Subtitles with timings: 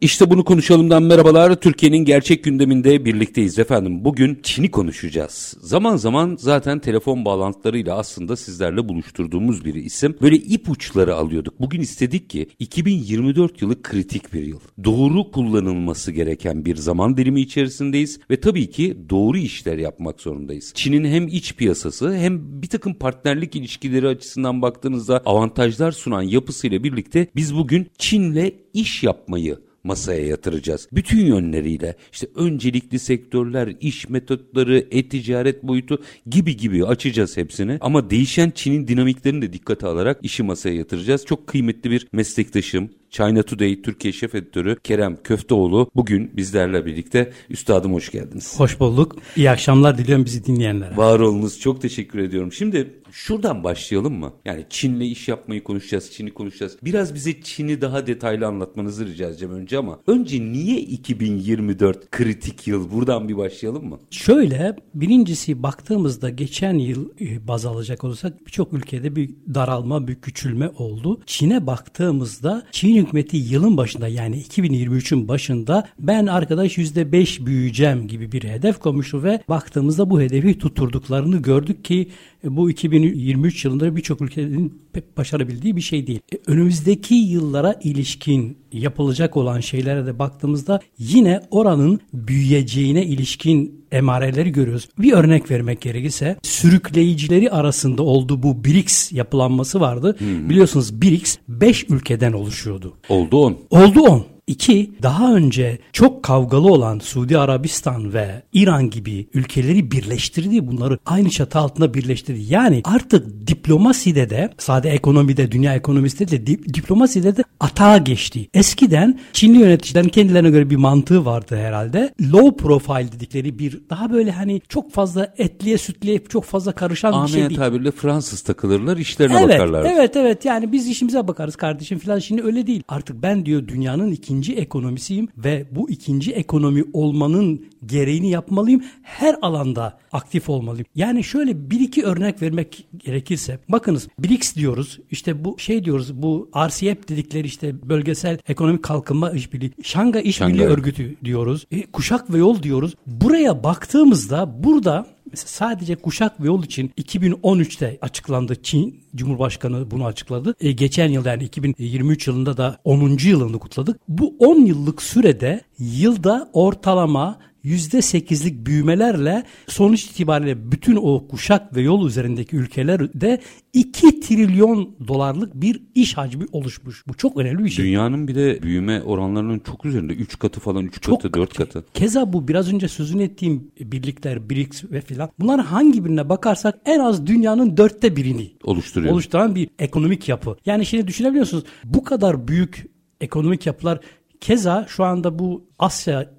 [0.00, 1.54] İşte bunu konuşalımdan merhabalar.
[1.54, 4.04] Türkiye'nin gerçek gündeminde birlikteyiz efendim.
[4.04, 5.56] Bugün Çin'i konuşacağız.
[5.60, 10.16] Zaman zaman zaten telefon bağlantılarıyla aslında sizlerle buluşturduğumuz bir isim.
[10.22, 11.60] Böyle ipuçları alıyorduk.
[11.60, 14.60] Bugün istedik ki 2024 yılı kritik bir yıl.
[14.84, 20.72] Doğru kullanılması gereken bir zaman dilimi içerisindeyiz ve tabii ki doğru işler yapmak zorundayız.
[20.74, 27.26] Çin'in hem iç piyasası hem bir takım partnerlik ilişkileri açısından baktığınızda avantajlar sunan yapısıyla birlikte
[27.36, 30.88] biz bugün Çin'le iş yapmayı masaya yatıracağız.
[30.92, 37.78] Bütün yönleriyle işte öncelikli sektörler, iş metotları, e-ticaret boyutu gibi gibi açacağız hepsini.
[37.80, 41.24] Ama değişen Çin'in dinamiklerini de dikkate alarak işi masaya yatıracağız.
[41.26, 47.32] Çok kıymetli bir meslektaşım, China Today Türkiye Şef Editörü Kerem Köfteoğlu bugün bizlerle birlikte.
[47.50, 48.60] Üstadım hoş geldiniz.
[48.60, 49.16] Hoş bulduk.
[49.36, 50.96] İyi akşamlar diliyorum bizi dinleyenlere.
[50.96, 51.60] Var olunuz.
[51.60, 52.52] Çok teşekkür ediyorum.
[52.52, 54.32] Şimdi şuradan başlayalım mı?
[54.44, 56.76] Yani Çin'le iş yapmayı konuşacağız, Çin'i konuşacağız.
[56.82, 62.90] Biraz bize Çin'i daha detaylı anlatmanızı rica edeceğim önce ama önce niye 2024 kritik yıl?
[62.90, 63.98] Buradan bir başlayalım mı?
[64.10, 70.68] Şöyle birincisi baktığımızda geçen yıl e, baz alacak olursak birçok ülkede bir daralma, bir küçülme
[70.68, 71.20] oldu.
[71.26, 78.44] Çin'e baktığımızda Çin hükümeti yılın başında yani 2023'ün başında ben arkadaş %5 büyüyeceğim gibi bir
[78.44, 82.08] hedef koymuştu ve baktığımızda bu hedefi tutturduklarını gördük ki
[82.44, 86.20] e, bu 2023 yılında birçok ülkenin pek başarabildiği bir şey değil.
[86.32, 94.88] E, önümüzdeki yıllara ilişkin yapılacak olan şeylere de baktığımızda yine oranın büyüyeceğine ilişkin emareleri görüyoruz.
[94.98, 100.16] Bir örnek vermek gerekirse sürükleyicileri arasında olduğu bu BRICS yapılanması vardı.
[100.18, 100.50] Hmm.
[100.50, 102.87] Biliyorsunuz BRICS 5 ülkeden oluşuyordu.
[103.08, 103.56] Oldu 10.
[103.70, 104.37] Oldu 10.
[104.48, 110.66] İki, daha önce çok kavgalı olan Suudi Arabistan ve İran gibi ülkeleri birleştirdi.
[110.66, 112.40] Bunları aynı çatı altında birleştirdi.
[112.48, 118.48] Yani artık diplomaside de, sade ekonomide, dünya ekonomisinde de dip, diplomaside de atağa geçti.
[118.54, 122.14] Eskiden Çinli yöneticilerin kendilerine göre bir mantığı vardı herhalde.
[122.32, 127.28] Low profile dedikleri bir daha böyle hani çok fazla etliye sütliye çok fazla karışan Ahmet
[127.28, 127.60] bir şey değil.
[127.60, 129.84] tabirle Fransız takılırlar işlerine evet, bakarlar.
[129.84, 132.82] Evet evet yani biz işimize bakarız kardeşim filan şimdi öyle değil.
[132.88, 138.82] Artık ben diyor dünyanın ikinci ikinci ekonomisiyim ve bu ikinci ekonomi olmanın gereğini yapmalıyım.
[139.02, 140.86] Her alanda aktif olmalıyım.
[140.94, 144.98] Yani şöyle bir iki örnek vermek gerekirse bakınız BRICS diyoruz.
[145.10, 149.72] İşte bu şey diyoruz bu RCEP dedikleri işte bölgesel ekonomik kalkınma işbirliği.
[149.82, 151.66] Şangay İşbirliği Örgütü diyoruz.
[151.70, 152.94] E, kuşak ve yol diyoruz.
[153.06, 158.62] Buraya baktığımızda burada Mesela sadece kuşak ve yol için 2013'te açıklandı.
[158.62, 160.54] Çin Cumhurbaşkanı bunu açıkladı.
[160.60, 163.18] E, geçen yıl yani 2023 yılında da 10.
[163.24, 164.00] yılını kutladık.
[164.08, 172.06] Bu 10 yıllık sürede yılda ortalama %8'lik büyümelerle sonuç itibariyle bütün o kuşak ve yol
[172.06, 173.40] üzerindeki ülkelerde
[173.72, 177.04] 2 trilyon dolarlık bir iş hacmi oluşmuş.
[177.08, 177.84] Bu çok önemli bir şey.
[177.84, 180.12] Dünyanın bir de büyüme oranlarının çok üzerinde.
[180.12, 181.84] 3 katı falan 3 katı 4 katı.
[181.94, 185.30] Keza bu biraz önce sözünü ettiğim birlikler BRICS ve filan.
[185.40, 189.12] Bunların hangi birine bakarsak en az dünyanın dörtte birini oluşturuyor.
[189.12, 190.56] Oluşturan bir ekonomik yapı.
[190.66, 192.86] Yani şimdi düşünebiliyorsunuz bu kadar büyük
[193.20, 194.00] ekonomik yapılar
[194.40, 196.30] Keza şu anda bu Asya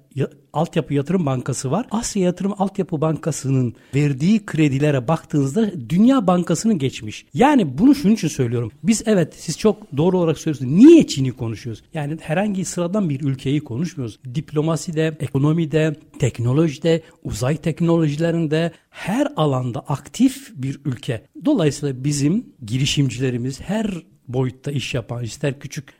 [0.52, 1.86] Altyapı Yatırım Bankası var.
[1.90, 7.26] Asya Yatırım Altyapı Bankası'nın verdiği kredilere baktığınızda Dünya Bankası'nı geçmiş.
[7.34, 8.72] Yani bunu şunun için söylüyorum.
[8.82, 10.72] Biz evet siz çok doğru olarak söylüyorsunuz.
[10.72, 11.82] Niye Çin'i konuşuyoruz?
[11.94, 14.18] Yani herhangi sıradan bir ülkeyi konuşmuyoruz.
[14.34, 21.26] Diplomaside, ekonomide, teknolojide, uzay teknolojilerinde her alanda aktif bir ülke.
[21.44, 25.99] Dolayısıyla bizim girişimcilerimiz her boyutta iş yapan ister küçük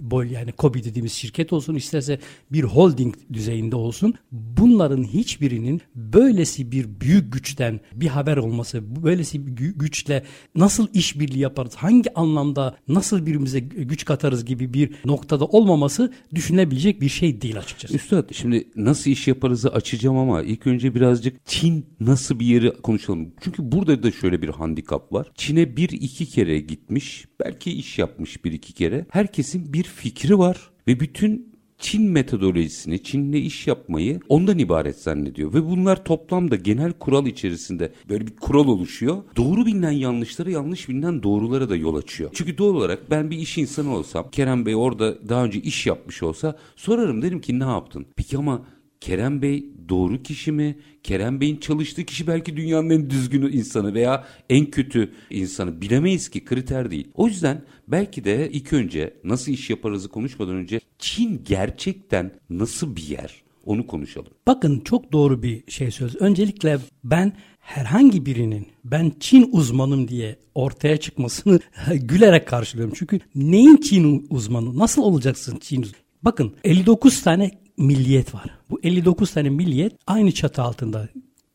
[0.00, 2.18] boy yani KOBİ dediğimiz şirket olsun isterse
[2.52, 9.74] bir holding düzeyinde olsun bunların hiçbirinin böylesi bir büyük güçten bir haber olması böylesi bir
[9.74, 10.24] güçle
[10.54, 17.08] nasıl işbirliği yaparız hangi anlamda nasıl birbirimize güç katarız gibi bir noktada olmaması düşünebilecek bir
[17.08, 17.94] şey değil açıkçası.
[17.94, 23.32] Üstad şimdi nasıl iş yaparızı açacağım ama ilk önce birazcık Çin nasıl bir yeri konuşalım.
[23.40, 25.32] Çünkü burada da şöyle bir handikap var.
[25.34, 30.38] Çin'e bir iki kere gitmiş belki iş yapmış bir iki kere kere herkesin bir fikri
[30.38, 35.54] var ve bütün Çin metodolojisini, Çin'le iş yapmayı ondan ibaret zannediyor.
[35.54, 39.22] Ve bunlar toplamda genel kural içerisinde böyle bir kural oluşuyor.
[39.36, 42.30] Doğru bilinen yanlışları, yanlış bilinen doğrulara da yol açıyor.
[42.34, 46.22] Çünkü doğal olarak ben bir iş insanı olsam, Kerem Bey orada daha önce iş yapmış
[46.22, 48.06] olsa sorarım derim ki ne yaptın?
[48.16, 48.62] Peki ama
[49.04, 50.78] Kerem Bey doğru kişi mi?
[51.02, 56.44] Kerem Bey'in çalıştığı kişi belki dünyanın en düzgün insanı veya en kötü insanı bilemeyiz ki
[56.44, 57.08] kriter değil.
[57.14, 63.02] O yüzden belki de ilk önce nasıl iş yaparızı konuşmadan önce Çin gerçekten nasıl bir
[63.02, 63.42] yer?
[63.64, 64.32] Onu konuşalım.
[64.46, 66.16] Bakın çok doğru bir şey söz.
[66.16, 71.60] Öncelikle ben herhangi birinin ben Çin uzmanım diye ortaya çıkmasını
[71.94, 72.94] gülerek karşılıyorum.
[72.98, 74.78] Çünkü neyin Çin uzmanı?
[74.78, 76.04] Nasıl olacaksın Çin uzmanı?
[76.22, 78.58] Bakın 59 tane milliyet var.
[78.70, 81.08] Bu 59 tane milliyet aynı çatı altında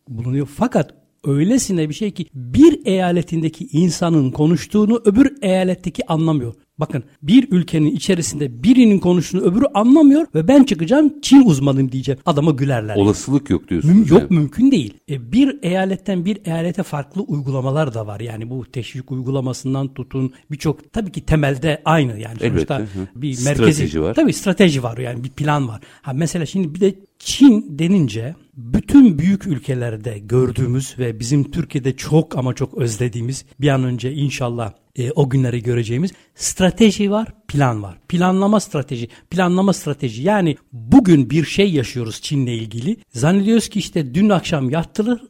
[0.07, 0.50] bulunuyor.
[0.56, 0.94] Fakat
[1.24, 6.54] öylesine bir şey ki bir eyaletindeki insanın konuştuğunu öbür eyaletteki anlamıyor.
[6.79, 12.19] Bakın bir ülkenin içerisinde birinin konuştuğunu öbürü anlamıyor ve ben çıkacağım Çin uzmanıyım diyeceğim.
[12.25, 12.95] Adama gülerler.
[12.95, 13.95] Olasılık yok diyorsunuz.
[13.95, 14.93] Müm- yok mümkün değil.
[15.09, 18.19] E, bir eyaletten bir eyalete farklı uygulamalar da var.
[18.19, 22.85] Yani bu teşvik uygulamasından tutun birçok tabii ki temelde aynı yani Elbette, sonuçta hı.
[23.15, 24.13] bir Strateji merkezi var.
[24.13, 25.81] Tabii strateji var yani bir plan var.
[26.01, 32.37] Ha mesela şimdi bir de Çin denince bütün büyük ülkelerde gördüğümüz ve bizim Türkiye'de çok
[32.37, 37.98] ama çok özlediğimiz bir an önce inşallah e, o günleri göreceğimiz strateji var, plan var.
[38.07, 40.24] Planlama strateji, planlama strateji.
[40.24, 42.98] Yani bugün bir şey yaşıyoruz Çin'le ilgili.
[43.13, 45.22] Zannediyoruz ki işte dün akşam yattılar,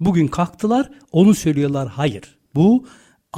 [0.00, 1.88] bugün kalktılar, onu söylüyorlar.
[1.88, 2.22] Hayır.
[2.54, 2.86] Bu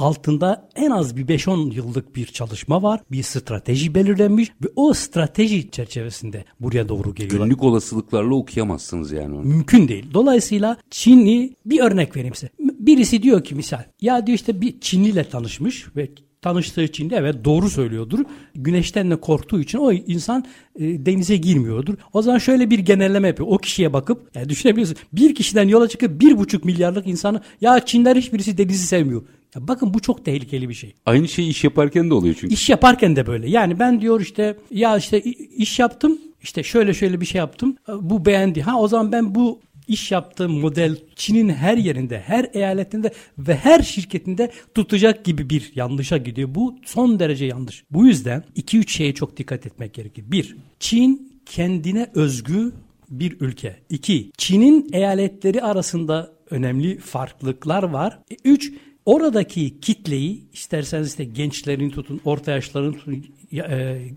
[0.01, 3.01] altında en az bir 5-10 yıllık bir çalışma var.
[3.11, 7.45] Bir strateji belirlenmiş ve o strateji çerçevesinde buraya doğru geliyorlar.
[7.45, 9.43] Günlük olasılıklarla okuyamazsınız yani onu.
[9.43, 10.05] Mümkün değil.
[10.13, 12.49] Dolayısıyla Çinli bir örnek vereyim size.
[12.59, 16.09] Birisi diyor ki misal ya diyor işte bir Çinliyle tanışmış ve
[16.41, 18.19] tanıştığı Çinli evet doğru söylüyordur.
[18.55, 20.45] Güneşten de korktuğu için o insan
[20.75, 21.93] e, denize girmiyordur.
[22.13, 23.49] O zaman şöyle bir genelleme yapıyor.
[23.51, 24.97] O kişiye bakıp yani düşünebiliyorsun.
[25.13, 29.21] Bir kişiden yola çıkıp bir buçuk milyarlık insanı ya Çinler hiçbirisi denizi sevmiyor.
[29.55, 30.93] Ya bakın bu çok tehlikeli bir şey.
[31.05, 32.53] Aynı şey iş yaparken de oluyor çünkü.
[32.53, 33.49] İş yaparken de böyle.
[33.49, 35.21] Yani ben diyor işte ya işte
[35.57, 36.17] iş yaptım.
[36.41, 37.77] işte şöyle şöyle bir şey yaptım.
[37.87, 38.61] Bu beğendi.
[38.61, 43.81] Ha o zaman ben bu iş yaptığım model Çin'in her yerinde, her eyaletinde ve her
[43.81, 46.55] şirketinde tutacak gibi bir yanlışa gidiyor.
[46.55, 47.83] Bu son derece yanlış.
[47.91, 50.23] Bu yüzden 2-3 şeye çok dikkat etmek gerekir.
[50.27, 52.71] Bir, Çin kendine özgü
[53.09, 53.75] bir ülke.
[53.89, 58.19] İki, Çin'in eyaletleri arasında önemli farklılıklar var.
[58.31, 58.73] E, üç,
[59.05, 63.25] oradaki kitleyi isterseniz işte gençlerin tutun, orta yaşların tutun,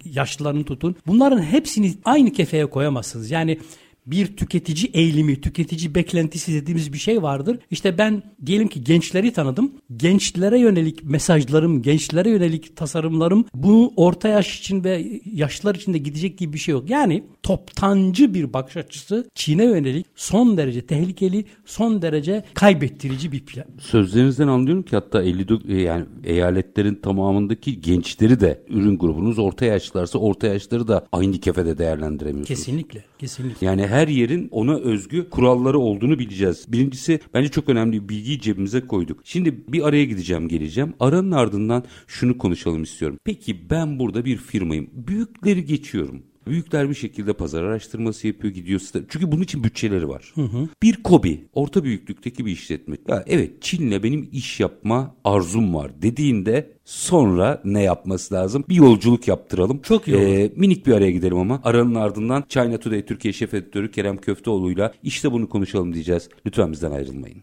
[0.04, 0.96] yaşlıların tutun.
[1.06, 3.30] Bunların hepsini aynı kefeye koyamazsınız.
[3.30, 3.58] Yani
[4.06, 7.58] bir tüketici eğilimi, tüketici beklentisi dediğimiz bir şey vardır.
[7.70, 9.72] İşte ben diyelim ki gençleri tanıdım.
[9.96, 16.38] Gençlere yönelik mesajlarım, gençlere yönelik tasarımlarım bu orta yaş için ve yaşlılar için de gidecek
[16.38, 16.90] gibi bir şey yok.
[16.90, 23.66] Yani toptancı bir bakış açısı Çin'e yönelik son derece tehlikeli, son derece kaybettirici bir plan.
[23.78, 30.46] Sözlerinizden anlıyorum ki hatta 54 yani eyaletlerin tamamındaki gençleri de ürün grubunuz orta yaşlılarsa orta
[30.46, 32.48] yaşları da aynı kefede değerlendiremiyorsunuz.
[32.48, 33.66] Kesinlikle, kesinlikle.
[33.66, 36.72] Yani her yerin ona özgü kuralları olduğunu bileceğiz.
[36.72, 39.20] Birincisi bence çok önemli bir bilgiyi cebimize koyduk.
[39.24, 40.94] Şimdi bir araya gideceğim geleceğim.
[41.00, 43.18] Aranın ardından şunu konuşalım istiyorum.
[43.24, 44.90] Peki ben burada bir firmayım.
[44.92, 46.22] Büyükleri geçiyorum.
[46.46, 48.80] Büyükler bir şekilde pazar araştırması yapıyor gidiyor.
[49.08, 50.32] Çünkü bunun için bütçeleri var.
[50.34, 50.68] Hı hı.
[50.82, 52.96] Bir kobi orta büyüklükteki bir işletme.
[53.08, 58.64] Ya evet Çin'le benim iş yapma arzum var dediğinde sonra ne yapması lazım?
[58.68, 59.82] Bir yolculuk yaptıralım.
[59.82, 60.24] Çok iyi olur.
[60.24, 64.94] Ee, minik bir araya gidelim ama aranın ardından China Today Türkiye Şef Editörü Kerem Köfteoğlu'yla
[65.02, 66.28] işte bunu konuşalım diyeceğiz.
[66.46, 67.42] Lütfen bizden ayrılmayın.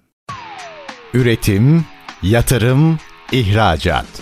[1.13, 1.86] Üretim,
[2.24, 2.98] yatırım,
[3.31, 4.22] ihracat.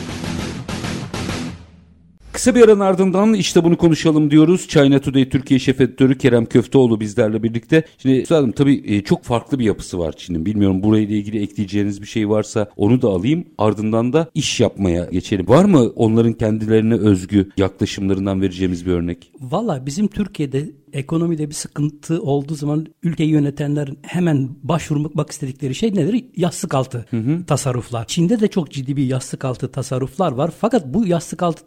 [2.33, 4.67] Kısa bir aranın ardından işte bunu konuşalım diyoruz.
[4.67, 7.83] China Today Türkiye Şef Editörü Kerem Köfteoğlu bizlerle birlikte.
[7.97, 10.45] Şimdi üstadım tabii çok farklı bir yapısı var Çin'in.
[10.45, 13.45] Bilmiyorum burayla ilgili ekleyeceğiniz bir şey varsa onu da alayım.
[13.57, 15.47] Ardından da iş yapmaya geçelim.
[15.47, 19.31] Var mı onların kendilerine özgü yaklaşımlarından vereceğimiz bir örnek?
[19.41, 26.25] Valla bizim Türkiye'de ekonomide bir sıkıntı olduğu zaman ülkeyi yönetenler hemen başvurmak istedikleri şey nedir?
[26.35, 27.45] Yastık altı hı hı.
[27.45, 28.07] tasarruflar.
[28.07, 30.51] Çin'de de çok ciddi bir yastık altı tasarruflar var.
[30.59, 31.65] Fakat bu yastık altı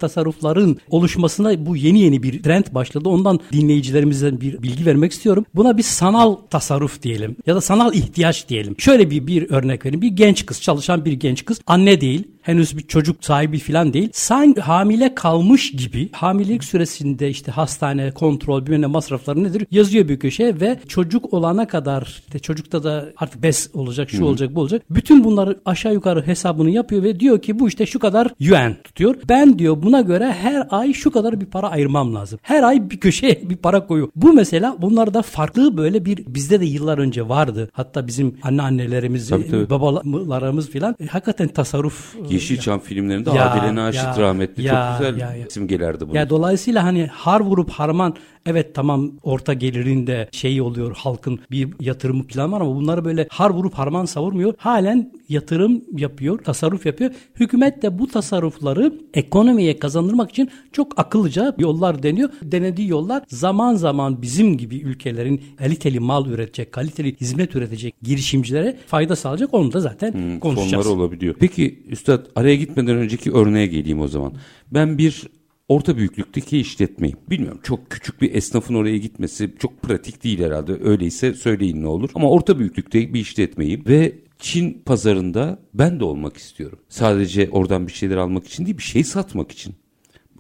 [0.55, 3.09] tasarrufların oluşmasına bu yeni yeni bir trend başladı.
[3.09, 5.45] Ondan dinleyicilerimize bir bilgi vermek istiyorum.
[5.55, 8.75] Buna bir sanal tasarruf diyelim ya da sanal ihtiyaç diyelim.
[8.79, 10.03] Şöyle bir bir örnek vereyim.
[10.03, 14.09] Bir genç kız, çalışan bir genç kız, anne değil, henüz bir çocuk sahibi falan değil.
[14.13, 20.19] Sanki hamile kalmış gibi hamilelik süresinde işte hastane, kontrol, bilmem ne masrafları nedir yazıyor bir
[20.19, 24.27] köşeye ve çocuk olana kadar işte çocukta da artık bes olacak, şu Hı-hı.
[24.27, 24.83] olacak, bu olacak.
[24.91, 29.15] Bütün bunları aşağı yukarı hesabını yapıyor ve diyor ki bu işte şu kadar yuan tutuyor.
[29.29, 32.39] Ben diyor buna göre her ay şu kadar bir para ayırmam lazım.
[32.43, 34.09] Her ay bir köşeye bir para koyuyor.
[34.17, 37.71] Bu mesela bunlar da farklı böyle bir bizde de yıllar önce vardı.
[37.73, 39.71] Hatta bizim anneannelerimiz, Tabii, tabii.
[39.71, 45.07] babalarımız filan e, hakikaten tasarruf e, Yeşilçam filmlerinde Ya, Adile Naşit ya, rahmetli ya, çok
[45.07, 45.51] güzel ya, ya.
[45.51, 46.17] simgelerdi bunu.
[46.17, 48.15] Ya dolayısıyla hani har vurup harman
[48.47, 53.51] evet tamam orta gelirinde şey oluyor halkın bir yatırımı plan var ama bunları böyle har
[53.51, 54.55] vurup harman savurmuyor.
[54.59, 57.11] Halen yatırım yapıyor, tasarruf yapıyor.
[57.41, 62.31] Hükümet de bu tasarrufları ekonomiye kazandırmak için çok akıllıca yollar deniyor.
[62.43, 69.17] Denediği yollar zaman zaman bizim gibi ülkelerin kaliteli mal üretecek, kaliteli hizmet üretecek girişimcilere fayda
[69.17, 69.55] sağlayacak.
[69.55, 70.85] Onu da zaten konuşacağız.
[70.85, 71.35] fonlar olabiliyor.
[71.41, 74.33] Peki Üstad araya gitmeden önceki örneğe geleyim o zaman.
[74.71, 75.23] Ben bir
[75.69, 77.17] orta büyüklükteki işletmeyim.
[77.31, 80.73] Bilmiyorum çok küçük bir esnafın oraya gitmesi çok pratik değil herhalde.
[80.85, 82.11] Öyleyse söyleyin ne olur.
[82.14, 86.79] Ama orta büyüklükte bir işletmeyim ve Çin pazarında ben de olmak istiyorum.
[86.88, 89.75] Sadece oradan bir şeyler almak için değil bir şey satmak için.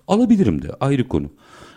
[0.08, 1.30] Alabilirim de ayrı konu.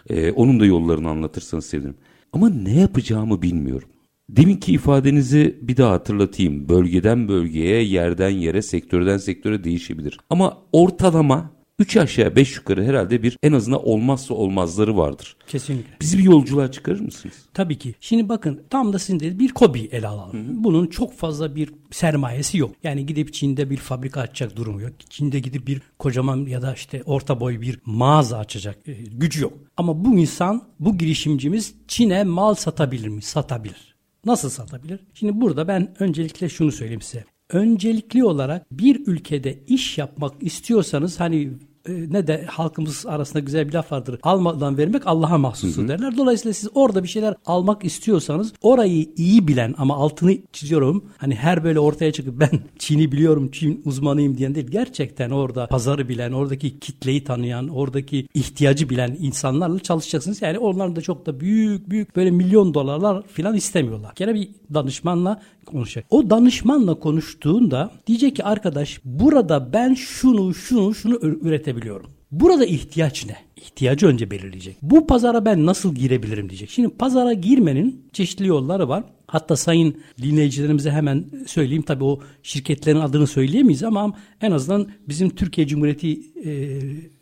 [0.10, 1.98] Ee, onun da yollarını anlatırsanız sevinirim.
[2.34, 3.90] Ama ne yapacağımı bilmiyorum.
[4.30, 6.70] Deminki ifadenizi bir daha hatırlatayım.
[6.70, 10.20] Bölgeden bölgeye, yerden yere, sektörden sektöre değişebilir.
[10.30, 15.38] Ama ortalama 3 aşağı 5 yukarı herhalde bir en azından olmazsa olmazları vardır.
[15.48, 15.92] Kesinlikle.
[16.02, 17.36] Bizi bir yolculuğa çıkarır mısınız?
[17.54, 17.96] Tabii ki.
[18.00, 20.64] Şimdi bakın tam da sizin dediğiniz bir kobi ele alalım.
[20.64, 22.76] Bunun çok fazla bir sermayesi yok.
[22.84, 24.92] Yani gidip Çin'de bir fabrika açacak durumu yok.
[25.10, 29.54] Çin'de gidip bir kocaman ya da işte orta boy bir mağaza açacak e, gücü yok.
[29.78, 33.22] Ama bu insan, bu girişimcimiz Çin'e mal satabilir mi?
[33.22, 33.96] Satabilir.
[34.26, 35.00] Nasıl satabilir?
[35.14, 37.26] Şimdi burada ben öncelikle şunu söyleyeyim size.
[37.50, 41.52] Öncelikli olarak bir ülkede iş yapmak istiyorsanız hani
[41.88, 44.20] ne de halkımız arasında güzel bir laf vardır.
[44.24, 46.18] Almadan vermek Allah'a mahsustur derler.
[46.18, 51.06] Dolayısıyla siz orada bir şeyler almak istiyorsanız orayı iyi bilen ama altını çiziyorum.
[51.18, 54.68] Hani her böyle ortaya çıkıp ben Çin'i biliyorum, Çin uzmanıyım diyen değil.
[54.68, 60.42] Gerçekten orada pazarı bilen, oradaki kitleyi tanıyan, oradaki ihtiyacı bilen insanlarla çalışacaksınız.
[60.42, 64.12] Yani onlar da çok da büyük büyük böyle milyon dolarlar falan istemiyorlar.
[64.16, 66.06] Gene bir danışmanla konuşacak.
[66.10, 71.40] O danışmanla konuştuğunda diyecek ki arkadaş burada ben şunu şunu şunu ü-
[71.78, 72.12] üretebiliyorum.
[72.32, 73.36] Burada ihtiyaç ne?
[73.56, 74.78] İhtiyacı önce belirleyecek.
[74.82, 76.70] Bu pazara ben nasıl girebilirim diyecek.
[76.70, 79.04] Şimdi pazara girmenin çeşitli yolları var.
[79.28, 81.84] Hatta sayın dinleyicilerimize hemen söyleyeyim.
[81.84, 86.80] Tabii o şirketlerin adını söyleyemeyiz ama en azından bizim Türkiye Cumhuriyeti e,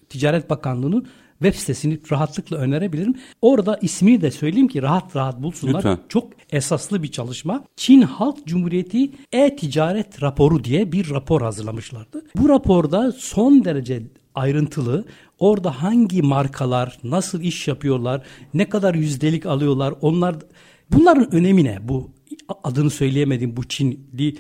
[0.10, 1.08] Ticaret Bakanlığı'nın
[1.40, 3.16] web sitesini rahatlıkla önerebilirim.
[3.42, 5.76] Orada ismini de söyleyeyim ki rahat rahat bulsunlar.
[5.76, 6.00] Lütfen.
[6.10, 7.64] Çok esaslı bir çalışma.
[7.76, 12.26] Çin Halk Cumhuriyeti E-Ticaret Raporu diye bir rapor hazırlamışlardı.
[12.38, 14.04] Bu raporda son derece
[14.36, 15.06] ayrıntılı
[15.40, 18.22] orada hangi markalar nasıl iş yapıyorlar,
[18.54, 20.36] ne kadar yüzdelik alıyorlar, onlar
[20.92, 21.88] bunların önemi ne?
[21.88, 22.12] Bu
[22.64, 24.36] adını söyleyemediğim bu Çinli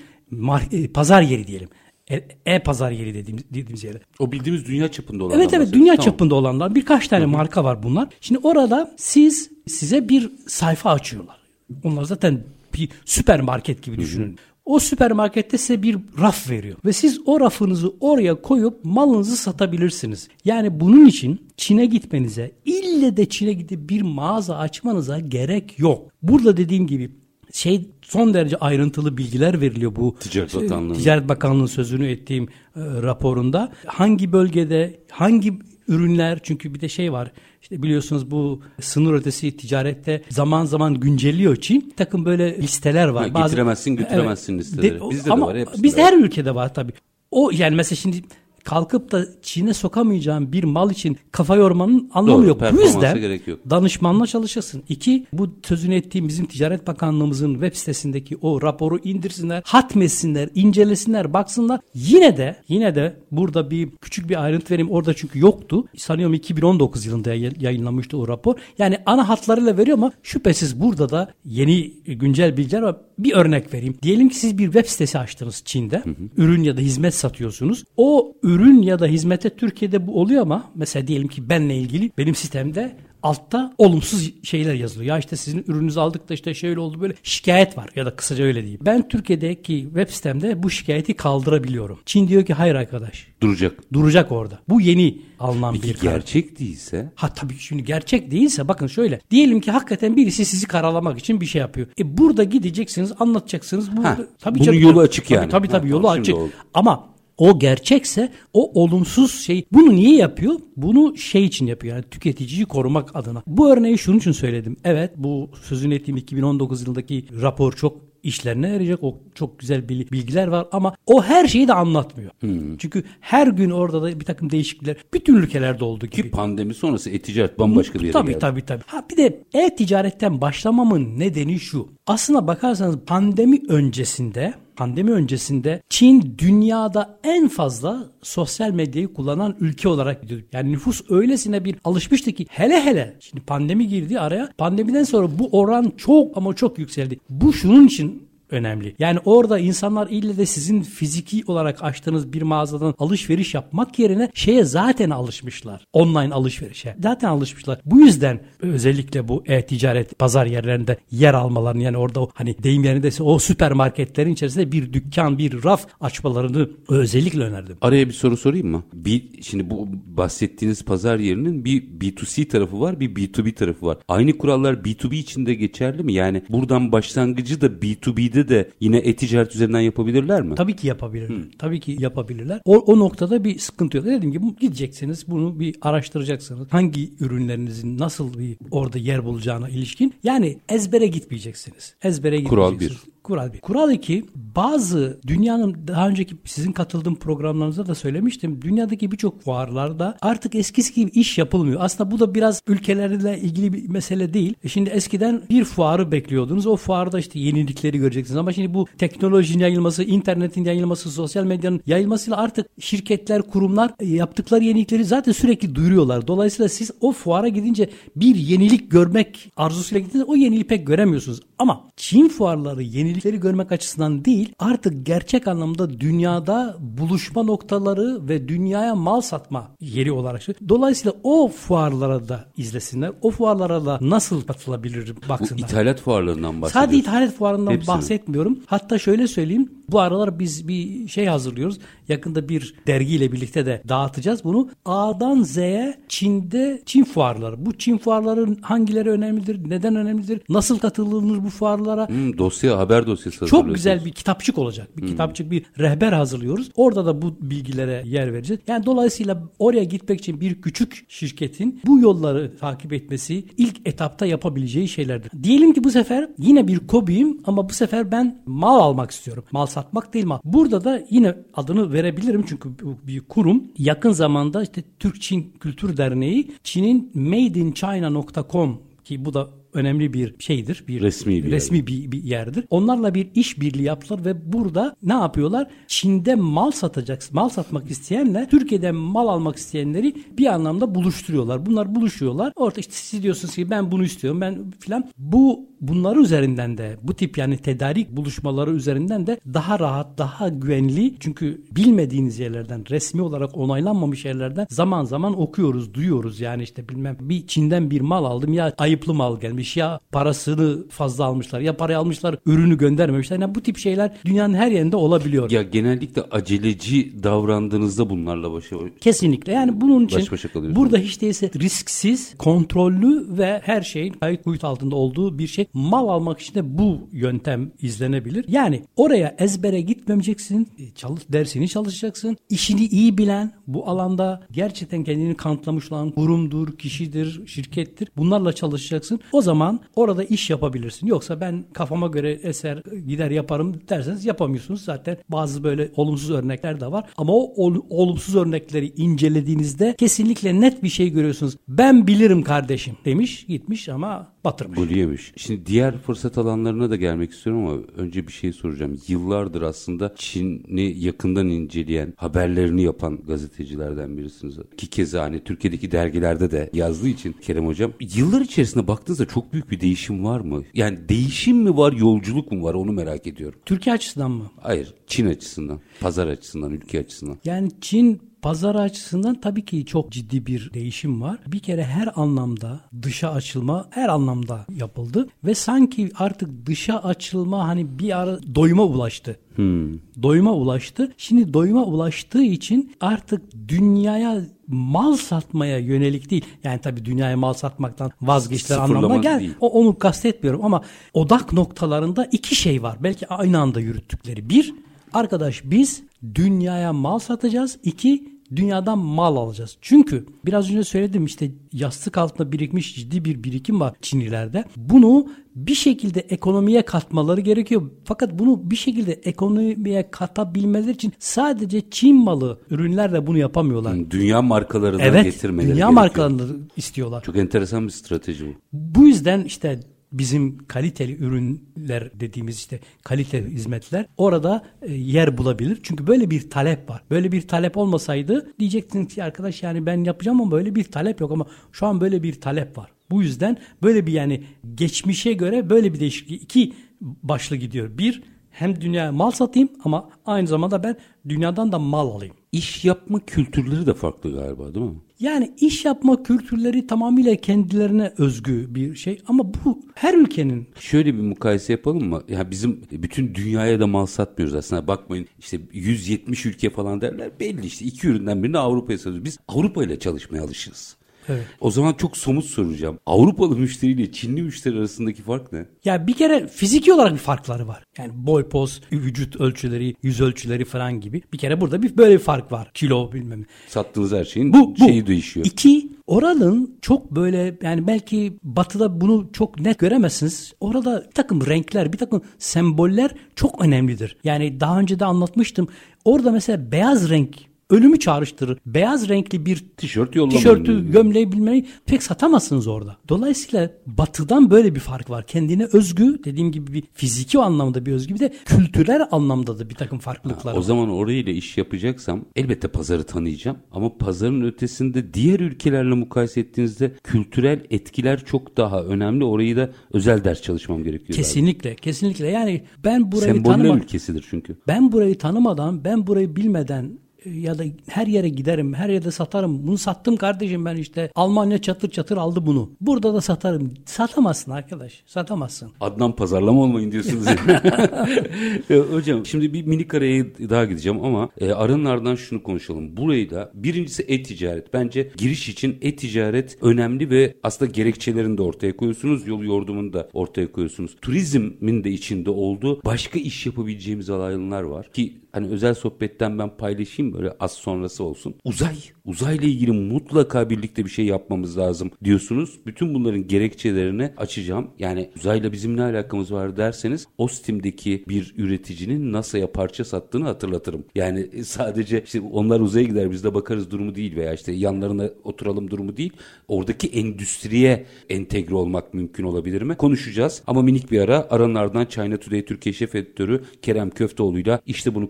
[0.71, 1.69] e, pazar yeri diyelim.
[2.11, 4.01] E- E-pazar yeri dediğimiz, dediğimiz yere.
[4.19, 5.39] O bildiğimiz dünya çapında olan.
[5.39, 8.07] Evet evet dünya çapında olanlar birkaç tane marka var bunlar.
[8.21, 11.37] Şimdi orada siz size bir sayfa açıyorlar.
[11.83, 14.37] Onlar zaten bir süpermarket gibi düşünün.
[14.65, 20.27] O süpermarkette size bir raf veriyor ve siz o rafınızı oraya koyup malınızı satabilirsiniz.
[20.45, 26.11] Yani bunun için Çin'e gitmenize, ille de Çin'e gidip bir mağaza açmanıza gerek yok.
[26.21, 27.11] Burada dediğim gibi
[27.53, 30.93] şey son derece ayrıntılı bilgiler veriliyor bu Ticaret Bakanlığı'nın.
[30.93, 33.71] Ticaret Bakanlığı'nın sözünü ettiğim e, raporunda.
[33.85, 37.31] Hangi bölgede hangi ürünler çünkü bir de şey var
[37.65, 41.89] işte biliyorsunuz bu sınır ötesi ticarette zaman zaman güncelliyor Çin.
[41.89, 43.29] Bir takım böyle listeler var.
[43.29, 44.99] Ha, getiremezsin, götüremezsin listeleri.
[45.09, 45.67] Bizde de var, var.
[45.95, 46.93] her ülkede var tabii.
[47.31, 48.21] O yani mesela şimdi
[48.65, 52.61] kalkıp da Çin'e sokamayacağım bir mal için kafa yormanın anlamı Doğru, yok.
[52.73, 53.59] Bu yüzden gerek yok.
[53.69, 54.83] danışmanla çalışırsın.
[54.89, 61.79] İki, bu sözünü ettiğim bizim Ticaret Bakanlığımızın web sitesindeki o raporu indirsinler, hatmetsinler, incelesinler, baksınlar.
[61.93, 64.91] Yine de yine de burada bir küçük bir ayrıntı vereyim.
[64.91, 65.85] Orada çünkü yoktu.
[65.97, 68.55] Sanıyorum 2019 yılında yay- yayınlanmıştı o rapor.
[68.77, 72.95] Yani ana hatlarıyla veriyor ama şüphesiz burada da yeni güncel bilgiler var.
[73.19, 73.95] Bir örnek vereyim.
[74.01, 76.03] Diyelim ki siz bir web sitesi açtınız Çin'de.
[76.37, 77.83] Ürün ya da hizmet satıyorsunuz.
[77.97, 82.35] O ürün ya da hizmete Türkiye'de bu oluyor ama mesela diyelim ki benle ilgili benim
[82.35, 85.09] sitemde altta olumsuz şeyler yazılıyor.
[85.15, 88.43] Ya işte sizin ürününüzü aldık da işte şöyle oldu böyle şikayet var ya da kısaca
[88.43, 88.79] öyle diyeyim.
[88.85, 91.99] Ben Türkiye'deki web sitemde bu şikayeti kaldırabiliyorum.
[92.05, 93.93] Çin diyor ki hayır arkadaş Duracak.
[93.93, 94.59] duracak orada.
[94.69, 96.11] Bu yeni alınan bir Peki karar.
[96.11, 99.19] gerçek değilse Ha tabii şimdi gerçek değilse bakın şöyle.
[99.31, 101.87] Diyelim ki hakikaten birisi sizi karalamak için bir şey yapıyor.
[101.99, 103.97] E burada gideceksiniz, anlatacaksınız.
[103.97, 105.49] Burada, Ha, tabii bunun canım, yolu tabii, açık yani.
[105.49, 106.35] Tabii tabii, tabii Ha, yolu açık.
[106.35, 106.49] oldu.
[106.73, 110.55] Ama o gerçekse o olumsuz şey bunu niye yapıyor?
[110.77, 113.43] Bunu şey için yapıyor yani tüketiciyi korumak adına.
[113.47, 114.77] Bu örneği şunun için söyledim.
[114.83, 119.03] Evet bu sözünü ettiğim 2019 yılındaki rapor çok işlerine yarayacak.
[119.03, 122.31] O çok güzel bilgiler var ama o her şeyi de anlatmıyor.
[122.39, 122.77] Hmm.
[122.77, 126.21] Çünkü her gün orada da bir takım değişiklikler bütün ülkelerde olduğu gibi.
[126.21, 128.39] Ki pandemi sonrası e-ticaret bambaşka bir yere tabii, geldi.
[128.39, 128.83] Tabii tabii.
[128.85, 131.87] Ha bir de e-ticaretten başlamamın nedeni şu.
[132.07, 140.21] Aslına bakarsanız pandemi öncesinde pandemi öncesinde Çin dünyada en fazla sosyal medyayı kullanan ülke olarak
[140.21, 140.41] gidiyor.
[140.53, 144.49] Yani nüfus öylesine bir alışmıştı ki hele hele şimdi pandemi girdi araya.
[144.57, 147.19] Pandemiden sonra bu oran çok ama çok yükseldi.
[147.29, 148.95] Bu şunun için önemli.
[148.99, 154.63] Yani orada insanlar ille de sizin fiziki olarak açtığınız bir mağazadan alışveriş yapmak yerine şeye
[154.63, 155.85] zaten alışmışlar.
[155.93, 156.95] Online alışverişe.
[157.03, 157.79] Zaten alışmışlar.
[157.85, 163.23] Bu yüzden özellikle bu e-ticaret pazar yerlerinde yer almalarını yani orada o, hani deyim yerindeyse
[163.23, 167.77] o süpermarketlerin içerisinde bir dükkan, bir raf açmalarını özellikle önerdim.
[167.81, 168.83] Araya bir soru sorayım mı?
[168.93, 173.97] Bir, şimdi bu bahsettiğiniz pazar yerinin bir B2C tarafı var, bir B2B tarafı var.
[174.07, 176.13] Aynı kurallar B2B için de geçerli mi?
[176.13, 180.55] Yani buradan başlangıcı da B2B'de de yine e-ticaret üzerinden yapabilirler mi?
[180.55, 181.37] Tabii ki yapabilirler.
[181.37, 181.51] Hmm.
[181.59, 182.61] Tabii ki yapabilirler.
[182.65, 184.05] O, o noktada bir sıkıntı yok.
[184.05, 186.67] Dediğim gibi gideceksiniz bunu bir araştıracaksınız.
[186.71, 190.13] Hangi ürünlerinizin nasıl bir orada yer bulacağına ilişkin.
[190.23, 191.95] Yani ezbere gitmeyeceksiniz.
[192.03, 192.49] Ezbere gitmeyeceksiniz.
[192.49, 193.14] Kural bir.
[193.25, 193.59] Kural bir.
[193.59, 198.61] Kural iki, bazı dünyanın daha önceki sizin katıldığım programlarınızda da söylemiştim.
[198.61, 201.81] Dünyadaki birçok fuarlarda artık eskisi gibi iş yapılmıyor.
[201.83, 204.53] Aslında bu da biraz ülkelerle ilgili bir mesele değil.
[204.63, 206.67] E şimdi eskiden bir fuarı bekliyordunuz.
[206.67, 208.37] O fuarda işte yenilikleri göreceksiniz.
[208.37, 214.63] Ama şimdi bu teknolojinin yayılması, internetin yayılması, sosyal medyanın yayılmasıyla artık şirketler, kurumlar e, yaptıkları
[214.63, 216.27] yenilikleri zaten sürekli duyuruyorlar.
[216.27, 221.39] Dolayısıyla siz o fuara gidince bir yenilik görmek arzusuyla gittiğinizde o yeniliği pek göremiyorsunuz.
[221.59, 222.83] Ama Çin fuarları
[223.15, 230.11] yenilikleri görmek açısından değil artık gerçek anlamda dünyada buluşma noktaları ve dünyaya mal satma yeri
[230.11, 230.41] olarak.
[230.69, 233.11] Dolayısıyla o fuarlara da izlesinler.
[233.21, 235.61] O fuarlara da nasıl katılabilir baksınlar.
[235.61, 236.73] Bu ithalat fuarlarından bahsediyoruz.
[236.73, 237.95] Sadece ithalat fuarından Hepsini.
[237.95, 238.59] bahsetmiyorum.
[238.65, 239.71] Hatta şöyle söyleyeyim.
[239.89, 241.79] Bu aralar biz bir şey hazırlıyoruz.
[242.07, 244.69] Yakında bir dergiyle birlikte de dağıtacağız bunu.
[244.85, 247.65] A'dan Z'ye Çin'de Çin fuarları.
[247.65, 249.69] Bu Çin fuarların hangileri önemlidir?
[249.69, 250.41] Neden önemlidir?
[250.49, 252.09] Nasıl katılınır bu fuarlara?
[252.09, 254.97] Hmm, dosya, haber dosyası Çok güzel bir kitapçık olacak.
[254.97, 255.09] Bir hmm.
[255.09, 256.69] kitapçık, bir rehber hazırlıyoruz.
[256.75, 258.61] Orada da bu bilgilere yer vereceğiz.
[258.67, 264.87] Yani dolayısıyla oraya gitmek için bir küçük şirketin bu yolları takip etmesi ilk etapta yapabileceği
[264.87, 265.31] şeylerdir.
[265.43, 269.43] Diyelim ki bu sefer yine bir kobiyim ama bu sefer ben mal almak istiyorum.
[269.51, 270.39] Mal satmak değil mal.
[270.43, 272.69] Burada da yine adını verebilirim çünkü
[273.03, 273.63] bir kurum.
[273.77, 280.83] Yakın zamanda işte Türk-Çin Kültür Derneği Çin'in madeinchina.com ki bu da önemli bir şeydir.
[280.87, 281.87] Bir resmi bir resmi yer.
[281.87, 282.65] bir, bir yerdir.
[282.69, 285.67] Onlarla bir iş birliği yaptılar ve burada ne yapıyorlar?
[285.87, 287.35] Çin'de mal satacaksın.
[287.35, 291.65] Mal satmak isteyenle Türkiye'de mal almak isteyenleri bir anlamda buluşturuyorlar.
[291.65, 292.53] Bunlar buluşuyorlar.
[292.55, 294.41] Orada işte siz diyorsunuz ki ben bunu istiyorum.
[294.41, 295.09] Ben filan.
[295.17, 301.13] Bu bunları üzerinden de bu tip yani tedarik buluşmaları üzerinden de daha rahat, daha güvenli
[301.19, 306.39] çünkü bilmediğiniz yerlerden, resmi olarak onaylanmamış yerlerden zaman zaman okuyoruz, duyuyoruz.
[306.39, 311.25] Yani işte bilmem bir Çin'den bir mal aldım ya ayıplı mal gelmiş ya parasını fazla
[311.25, 313.39] almışlar ya parayı almışlar ürünü göndermemişler.
[313.39, 315.51] Yani bu tip şeyler dünyanın her yerinde olabiliyor.
[315.51, 319.53] Ya genellikle aceleci davrandığınızda bunlarla başa Kesinlikle.
[319.53, 324.63] Yani bunun için baş başa burada hiç değilse risksiz, kontrollü ve her şeyin kayıt kuyut
[324.63, 328.45] altında olduğu bir şey mal almak için de bu yöntem izlenebilir.
[328.47, 330.67] Yani oraya ezbere gitmemeyeceksin.
[330.79, 332.37] E, çalış, dersini çalışacaksın.
[332.49, 338.09] İşini iyi bilen, bu alanda gerçekten kendini kanıtlamış olan kurumdur, kişidir, şirkettir.
[338.17, 339.19] Bunlarla çalışacaksın.
[339.31, 339.54] O zaman
[339.95, 341.07] orada iş yapabilirsin.
[341.07, 344.83] Yoksa ben kafama göre eser gider yaparım derseniz yapamıyorsunuz.
[344.83, 347.09] Zaten bazı böyle olumsuz örnekler de var.
[347.17, 351.57] Ama o ol, olumsuz örnekleri incelediğinizde kesinlikle net bir şey görüyorsunuz.
[351.67, 354.91] Ben bilirim kardeşim demiş gitmiş ama batırmış.
[354.91, 355.33] Yemiş.
[355.35, 358.99] Şimdi diğer fırsat alanlarına da gelmek istiyorum ama önce bir şey soracağım.
[359.07, 364.57] Yıllardır aslında Çin'i yakından inceleyen, haberlerini yapan gazetecilerden birisiniz.
[364.77, 367.91] Ki keza hani Türkiye'deki dergilerde de yazdığı için Kerem Hocam.
[367.99, 370.63] Yıllar içerisinde baktığınızda çok büyük bir değişim var mı?
[370.73, 373.59] Yani değişim mi var, yolculuk mu var onu merak ediyorum.
[373.65, 374.51] Türkiye açısından mı?
[374.61, 377.37] Hayır, Çin açısından, pazar açısından, ülke açısından.
[377.45, 381.37] Yani Çin Pazar açısından tabii ki çok ciddi bir değişim var.
[381.47, 387.99] Bir kere her anlamda dışa açılma her anlamda yapıldı ve sanki artık dışa açılma hani
[387.99, 389.39] bir ara doyuma ulaştı.
[389.55, 389.97] Hmm.
[390.23, 391.13] Doyuma ulaştı.
[391.17, 396.45] Şimdi doyuma ulaştığı için artık dünyaya mal satmaya yönelik değil.
[396.63, 399.49] Yani tabii dünyaya mal satmaktan vazgeçtiler anlamına gel.
[399.59, 400.81] O, onu kastetmiyorum ama
[401.13, 402.97] odak noktalarında iki şey var.
[403.03, 404.49] Belki aynı anda yürüttükleri.
[404.49, 404.73] Bir,
[405.13, 406.03] arkadaş biz
[406.35, 407.77] dünyaya mal satacağız.
[407.83, 409.77] İki, dünyadan mal alacağız.
[409.81, 414.65] Çünkü biraz önce söyledim işte yastık altında birikmiş ciddi bir birikim var Çinlilerde.
[414.77, 417.91] Bunu bir şekilde ekonomiye katmaları gerekiyor.
[418.03, 424.11] Fakat bunu bir şekilde ekonomiye katabilmeleri için sadece Çin malı ürünlerle bunu yapamıyorlar.
[424.11, 425.89] Dünya markalarından evet, getirmeleri dünya gerekiyor.
[425.89, 427.23] markalarını istiyorlar.
[427.23, 428.53] Çok enteresan bir strateji bu.
[428.73, 429.79] Bu yüzden işte
[430.19, 435.79] bizim kaliteli ürünler dediğimiz işte kaliteli hizmetler orada e, yer bulabilir.
[435.83, 437.03] Çünkü böyle bir talep var.
[437.09, 441.31] Böyle bir talep olmasaydı diyecektiniz ki arkadaş yani ben yapacağım ama böyle bir talep yok
[441.31, 442.91] ama şu an böyle bir talep var.
[443.11, 444.43] Bu yüzden böyle bir yani
[444.75, 447.97] geçmişe göre böyle bir değişiklik iki başlı gidiyor.
[447.97, 450.97] Bir hem dünyaya mal satayım ama aynı zamanda ben
[451.29, 452.35] dünyadan da mal alayım.
[452.51, 455.01] İş yapma kültürleri de farklı galiba değil mi?
[455.19, 460.67] Yani iş yapma kültürleri tamamıyla kendilerine özgü bir şey ama bu her ülkenin.
[460.79, 462.23] Şöyle bir mukayese yapalım mı?
[462.29, 464.87] Ya bizim bütün dünyaya da mal satmıyoruz aslında.
[464.87, 467.31] Bakmayın işte 170 ülke falan derler.
[467.39, 469.25] Belli işte iki üründen birini Avrupa'ya satıyoruz.
[469.25, 470.97] Biz Avrupa ile çalışmaya alışırız.
[471.29, 471.45] Evet.
[471.59, 472.99] O zaman çok somut soracağım.
[473.05, 475.65] Avrupalı müşteriyle Çinli müşteri arasındaki fark ne?
[475.85, 477.83] Ya bir kere fiziki olarak bir farkları var.
[477.97, 481.21] Yani boy poz, vücut ölçüleri, yüz ölçüleri falan gibi.
[481.33, 482.71] Bir kere burada bir böyle bir fark var.
[482.73, 483.45] Kilo bilmem.
[483.67, 484.85] Sattığınız her şeyin Bu, bu.
[484.85, 485.45] şeyi değişiyor.
[485.45, 490.53] İki, oranın çok böyle yani belki batıda bunu çok net göremezsiniz.
[490.59, 494.17] Orada bir takım renkler, bir takım semboller çok önemlidir.
[494.23, 495.67] Yani daha önce de anlatmıştım.
[496.05, 497.35] Orada mesela beyaz renk
[497.69, 498.57] ölümü çağrıştırır.
[498.65, 500.37] Beyaz renkli bir Tişört yollamayın.
[500.39, 502.97] tişörtü, gömleği bilmeyi pek satamazsınız orada.
[503.09, 505.25] Dolayısıyla batıdan böyle bir fark var.
[505.27, 509.75] Kendine özgü dediğim gibi bir fiziki anlamda bir özgü bir de kültürel anlamda da bir
[509.75, 510.61] takım farklılıklar O var.
[510.61, 513.57] zaman orayla iş yapacaksam elbette pazarı tanıyacağım.
[513.71, 519.23] Ama pazarın ötesinde diğer ülkelerle mukayese ettiğinizde kültürel etkiler çok daha önemli.
[519.23, 521.17] Orayı da özel ders çalışmam gerekiyor.
[521.17, 522.27] Kesinlikle, kesinlikle.
[522.27, 524.55] Yani ben burayı Semboller tanımadan, ülkesidir çünkü.
[524.67, 526.99] ben burayı tanımadan, ben burayı bilmeden
[527.33, 529.67] ya da her yere giderim, her yerde satarım.
[529.67, 531.11] Bunu sattım kardeşim ben işte.
[531.15, 532.71] Almanya çatır çatır aldı bunu.
[532.81, 533.73] Burada da satarım.
[533.85, 535.03] Satamazsın arkadaş.
[535.05, 535.71] Satamazsın.
[535.81, 537.25] Adnan pazarlama olmayın diyorsunuz.
[538.91, 542.97] Hocam şimdi bir minik araya daha gideceğim ama e, aranın ardından şunu konuşalım.
[542.97, 544.73] Burayı da birincisi e-ticaret.
[544.73, 549.27] Bence giriş için e-ticaret önemli ve aslında gerekçelerini de ortaya koyuyorsunuz.
[549.27, 550.95] Yol yordamını da ortaya koyuyorsunuz.
[551.01, 554.91] Turizmin de içinde olduğu başka iş yapabileceğimiz alanlar var.
[554.93, 558.35] Ki hani özel sohbetten ben paylaşayım böyle az sonrası olsun.
[558.43, 558.75] Uzay.
[559.05, 562.59] Uzayla ilgili mutlaka birlikte bir şey yapmamız lazım diyorsunuz.
[562.65, 564.67] Bütün bunların gerekçelerini açacağım.
[564.79, 570.85] Yani uzayla bizim ne alakamız var derseniz Ostim'deki bir üreticinin NASA'ya parça sattığını hatırlatırım.
[570.95, 575.71] Yani sadece işte onlar uzaya gider biz de bakarız durumu değil veya işte yanlarına oturalım
[575.71, 576.13] durumu değil.
[576.47, 579.75] Oradaki endüstriye entegre olmak mümkün olabilir mi?
[579.75, 584.95] Konuşacağız ama minik bir ara aranın ardından China Today Türkiye Şef Editörü Kerem Köfteoğlu'yla işte
[584.95, 585.09] bunu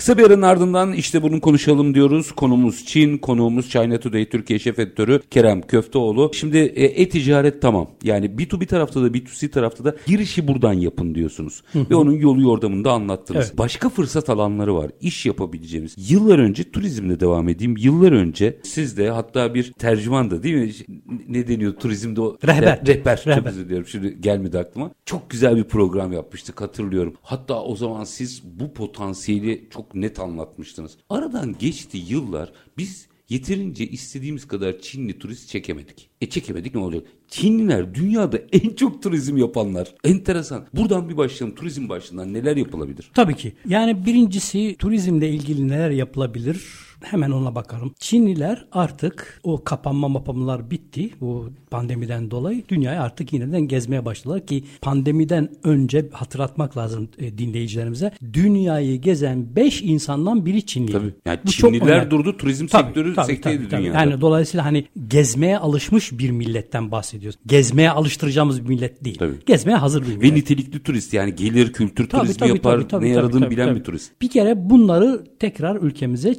[0.00, 2.32] Kısa bir aranın ardından işte bunu konuşalım diyoruz.
[2.32, 6.30] Konumuz Çin, konuğumuz China Today Türkiye Şef Editörü Kerem Köfteoğlu.
[6.34, 7.90] Şimdi e, e-ticaret tamam.
[8.02, 11.62] Yani B2B tarafta da B2C tarafta da girişi buradan yapın diyorsunuz.
[11.74, 13.46] Ve onun yolu yordamını da anlattınız.
[13.46, 13.58] Evet.
[13.58, 14.90] Başka fırsat alanları var.
[15.00, 16.10] İş yapabileceğimiz.
[16.10, 17.76] Yıllar önce turizmle devam edeyim.
[17.78, 20.72] Yıllar önce siz de hatta bir tercüman da değil mi?
[21.28, 22.38] Ne deniyor turizmde o?
[22.46, 22.76] Rehber.
[22.76, 23.16] Re- rehber.
[23.16, 23.50] Çok Rehber.
[23.50, 23.86] özür diliyorum.
[23.86, 24.90] Şimdi gelmedi aklıma.
[25.04, 27.14] Çok güzel bir program yapmıştık hatırlıyorum.
[27.22, 30.96] Hatta o zaman siz bu potansiyeli çok net anlatmıştınız.
[31.10, 32.52] Aradan geçti yıllar.
[32.78, 36.10] Biz yeterince istediğimiz kadar Çinli turist çekemedik.
[36.20, 37.02] E çekemedik ne olacak?
[37.28, 39.94] Çinliler dünyada en çok turizm yapanlar.
[40.04, 40.66] Enteresan.
[40.74, 41.56] Buradan bir başlayalım.
[41.56, 43.10] Turizm başlığından neler yapılabilir?
[43.14, 43.52] Tabii ki.
[43.68, 46.89] Yani birincisi turizmle ilgili neler yapılabilir?
[47.02, 47.94] Hemen ona bakalım.
[47.98, 51.10] Çinliler artık o kapanma mapamlar bitti.
[51.20, 58.12] Bu pandemiden dolayı dünyayı artık yeniden gezmeye başladılar ki pandemiden önce hatırlatmak lazım e, dinleyicilerimize.
[58.32, 60.92] Dünyayı gezen 5 insandan biri Çinli.
[60.92, 61.14] Tabii.
[61.26, 62.10] Yani Bu çok Çinliler önemli.
[62.10, 62.36] durdu.
[62.36, 63.82] Turizm Tabii, sektörü tabii, sekteydi tabii, tabii.
[63.82, 63.98] dünyada.
[63.98, 67.38] Yani dolayısıyla hani gezmeye alışmış bir milletten bahsediyoruz.
[67.46, 69.18] Gezmeye alıştıracağımız bir millet değil.
[69.18, 69.34] Tabii.
[69.46, 70.22] Gezmeye hazır bir millet.
[70.32, 73.50] Ve nitelikli turist yani gelir kültür Tabii, turizmi tabii, yapar tabii, tabii, ne yaradığını tabii,
[73.54, 73.78] bilen tabii.
[73.78, 74.12] bir turist.
[74.22, 76.34] Bir kere bunları tekrar ülkemize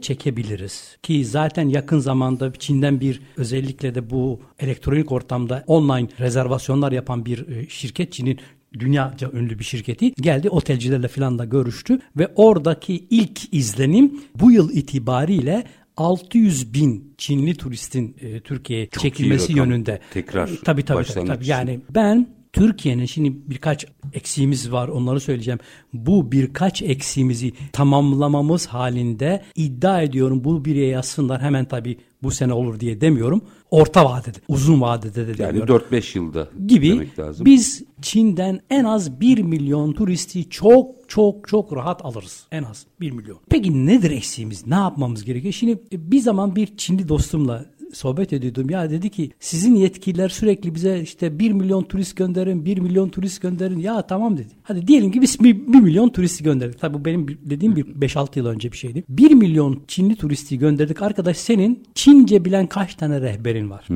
[0.52, 0.98] çekebiliriz.
[1.04, 7.48] Ki zaten yakın zamanda Çin'den bir özellikle de bu elektronik ortamda online rezervasyonlar yapan bir
[7.48, 8.40] e, şirket Çin'in
[8.80, 14.70] dünyaca ünlü bir şirketi geldi otelcilerle falan da görüştü ve oradaki ilk izlenim bu yıl
[14.74, 15.64] itibariyle
[15.98, 19.70] 600 bin Çinli turistin e, Türkiye'ye çekilmesi rakam.
[19.70, 20.00] yönünde.
[20.14, 21.48] Tekrar E, tabii tabii, tabii, tabii.
[21.48, 25.60] Yani ben Türkiye'nin şimdi birkaç eksiğimiz var onları söyleyeceğim.
[25.94, 32.80] Bu birkaç eksiğimizi tamamlamamız halinde iddia ediyorum bu biriye yazsınlar hemen tabii bu sene olur
[32.80, 33.42] diye demiyorum.
[33.72, 35.82] Orta vadede, uzun vadede de Yani demiyorum.
[35.92, 37.46] 4-5 yılda gibi demek lazım.
[37.46, 42.48] biz Çin'den en az 1 milyon turisti çok çok çok rahat alırız.
[42.52, 43.38] En az 1 milyon.
[43.50, 44.68] Peki nedir eksiğimiz?
[44.68, 45.54] Ne yapmamız gerekiyor?
[45.54, 48.70] Şimdi bir zaman bir Çinli dostumla sohbet ediyordum.
[48.70, 53.42] Ya dedi ki sizin yetkililer sürekli bize işte 1 milyon turist gönderin, 1 milyon turist
[53.42, 53.80] gönderin.
[53.80, 54.48] Ya tamam dedi.
[54.64, 56.80] Hadi diyelim ki biz 1, milyon turist gönderdik.
[56.80, 59.04] Tabii bu benim dediğim bir 5-6 yıl önce bir şeydi.
[59.10, 61.02] 1 milyon Çinli turisti gönderdik.
[61.02, 63.88] Arkadaş senin Çince bilen kaç tane rehberin var?